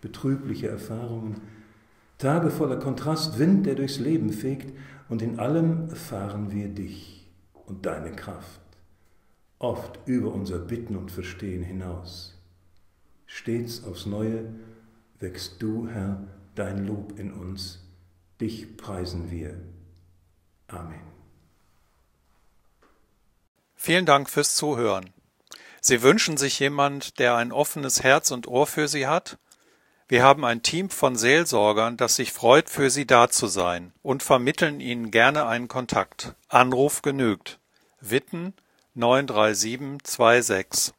betrübliche 0.02 0.68
Erfahrungen, 0.68 1.40
Tage 2.18 2.50
voller 2.50 2.76
Kontrast, 2.76 3.38
Wind, 3.38 3.64
der 3.64 3.74
durchs 3.74 3.98
Leben 3.98 4.34
fegt 4.34 4.76
und 5.08 5.22
in 5.22 5.38
allem 5.38 5.88
erfahren 5.88 6.52
wir 6.52 6.68
dich 6.68 7.26
und 7.64 7.86
deine 7.86 8.12
Kraft, 8.12 8.60
oft 9.58 9.98
über 10.04 10.30
unser 10.30 10.58
Bitten 10.58 10.94
und 10.94 11.10
Verstehen 11.10 11.62
hinaus. 11.62 12.38
Stets 13.24 13.82
aufs 13.84 14.04
Neue 14.04 14.44
wächst 15.18 15.62
du, 15.62 15.88
Herr, 15.88 16.22
dein 16.54 16.86
Lob 16.86 17.18
in 17.18 17.32
uns. 17.32 17.82
Dich 18.42 18.76
preisen 18.76 19.30
wir. 19.30 19.56
Amen. 20.68 21.00
Vielen 23.74 24.04
Dank 24.04 24.28
fürs 24.28 24.54
Zuhören. 24.54 25.21
Sie 25.84 26.00
wünschen 26.00 26.36
sich 26.36 26.60
jemand, 26.60 27.18
der 27.18 27.34
ein 27.34 27.50
offenes 27.50 28.04
Herz 28.04 28.30
und 28.30 28.46
Ohr 28.46 28.68
für 28.68 28.86
Sie 28.86 29.08
hat? 29.08 29.36
Wir 30.06 30.22
haben 30.22 30.44
ein 30.44 30.62
Team 30.62 30.90
von 30.90 31.16
Seelsorgern, 31.16 31.96
das 31.96 32.14
sich 32.14 32.32
freut, 32.32 32.70
für 32.70 32.88
Sie 32.88 33.04
da 33.04 33.28
zu 33.28 33.48
sein 33.48 33.92
und 34.00 34.22
vermitteln 34.22 34.78
Ihnen 34.78 35.10
gerne 35.10 35.46
einen 35.46 35.66
Kontakt. 35.66 36.36
Anruf 36.48 37.02
genügt. 37.02 37.58
Witten 38.00 38.54
93726 38.94 40.94